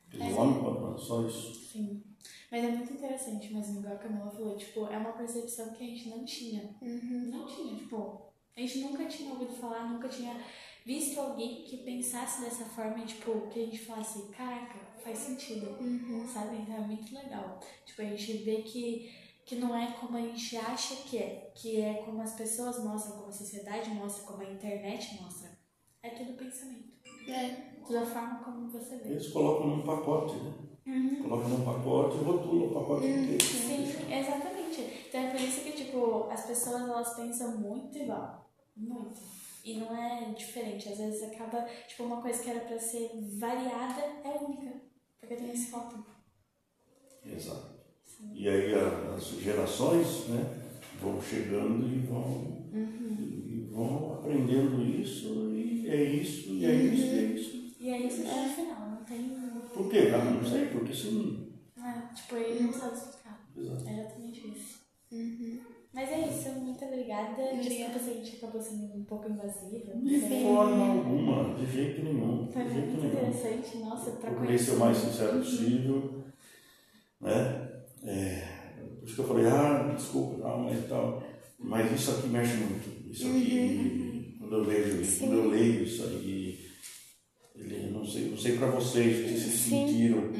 [0.08, 1.54] Porque o homem pode só isso.
[1.72, 2.04] Sim.
[2.52, 5.86] Mas é muito interessante mesmo, igual a Camila falou, tipo, é uma percepção que a
[5.88, 6.70] gente não tinha.
[6.80, 10.38] Não tinha, tipo, a gente nunca tinha ouvido falar, nunca tinha
[10.84, 15.76] visto alguém que pensasse dessa forma e, tipo, que a gente falasse, caraca, faz sentido,
[16.32, 16.56] sabe?
[16.56, 17.60] Então é muito legal.
[17.84, 19.10] Tipo, a gente vê que,
[19.44, 23.16] que não é como a gente acha que é, que é como as pessoas mostram,
[23.16, 25.50] como a sociedade mostra, como a internet mostra.
[26.02, 26.92] É tudo pensamento.
[27.28, 27.72] É.
[27.86, 29.10] Tudo a forma como você vê.
[29.10, 30.52] Eles colocam num pacote, né?
[31.22, 33.44] Colocam num pacote e rotulam o pacote inteiro.
[33.44, 35.06] Sim, exatamente.
[35.08, 38.50] Então é por isso que, tipo, as pessoas elas pensam muito igual.
[38.76, 39.20] Muito.
[39.64, 40.88] E não é diferente.
[40.88, 44.72] Às vezes acaba, tipo, uma coisa que era pra ser variada é única.
[45.20, 46.04] Porque tem esse rótulo.
[47.24, 47.72] Exato.
[48.34, 50.44] E aí as gerações né,
[51.00, 57.18] vão chegando e vão, e vão aprendendo isso, e é isso, e é isso, e
[57.18, 57.74] é isso.
[57.80, 58.90] E é isso até o final.
[58.90, 59.28] Não tem.
[59.74, 60.10] Por quê?
[60.14, 61.52] Ah, não sei, porque sim.
[61.76, 63.48] É, tipo, ele não sabe explicar.
[63.56, 63.88] Exato.
[63.88, 64.82] É exatamente isso.
[65.94, 67.42] Mas é isso, muito obrigada.
[67.60, 69.92] Desculpa se a gente acabou sendo um pouco invasiva.
[69.94, 70.42] De sei.
[70.42, 72.48] forma alguma, de jeito nenhum.
[72.50, 73.28] Foi De jeito muito nenhum.
[73.28, 74.70] interessante, nossa, pra ser conhecer.
[74.72, 76.24] o mais sincero possível.
[77.20, 77.68] Né?
[78.04, 78.48] É,
[78.98, 81.22] por isso que eu falei, ah, desculpa, ah, mas tal.
[81.58, 83.10] Mas isso aqui mexe muito.
[83.10, 86.58] Isso aqui, quando eu leio isso, quando eu leio isso aí,
[87.54, 89.86] ele, não sei, não sei para vocês, vocês se Sim.
[89.86, 90.32] sentiram.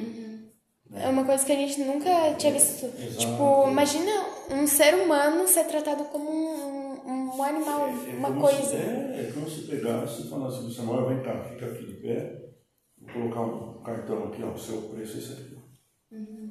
[0.94, 2.84] É uma coisa que a gente nunca tinha visto.
[2.86, 3.18] Exato.
[3.18, 4.10] Tipo, imagina
[4.52, 8.76] um ser humano ser tratado como um, um animal, É uma como coisa.
[8.76, 12.50] É, é como se pegasse e falasse assim, Samuel, vem cá, fica aqui de pé,
[12.98, 15.56] vou colocar um cartão aqui, ó, o seu preço é esse aqui.
[15.58, 15.62] ó.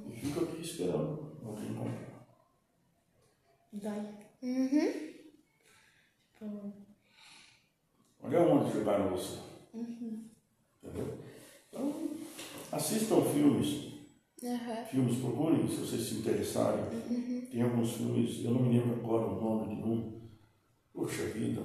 [0.10, 2.28] E fica aqui esperando alguém comprar.
[3.74, 4.08] Dói.
[4.44, 4.92] Uhum.
[6.34, 6.74] Tipo,
[8.24, 9.38] Olha onde jogaram você.
[9.74, 11.20] Entendeu?
[11.70, 12.10] Então,
[12.72, 13.91] assistam filmes.
[14.44, 14.86] Aham.
[14.86, 16.86] Filmes, procurem, se vocês se interessarem.
[17.52, 20.22] Tem alguns filmes, eu não me lembro agora o nome de um.
[20.94, 21.62] Poxa vida.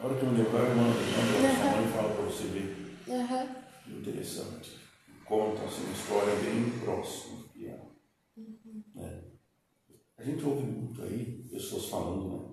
[0.00, 2.44] A hora que eu me lembrar, eu mando, mando a mãe e falo para você
[2.48, 2.96] ver.
[3.08, 3.46] Aham.
[3.86, 4.78] Interessante.
[5.24, 7.44] Conta assim, uma história bem próxima.
[7.56, 7.94] É-
[8.94, 9.22] Né?
[10.18, 12.48] A gente ouve muito aí pessoas falando, né?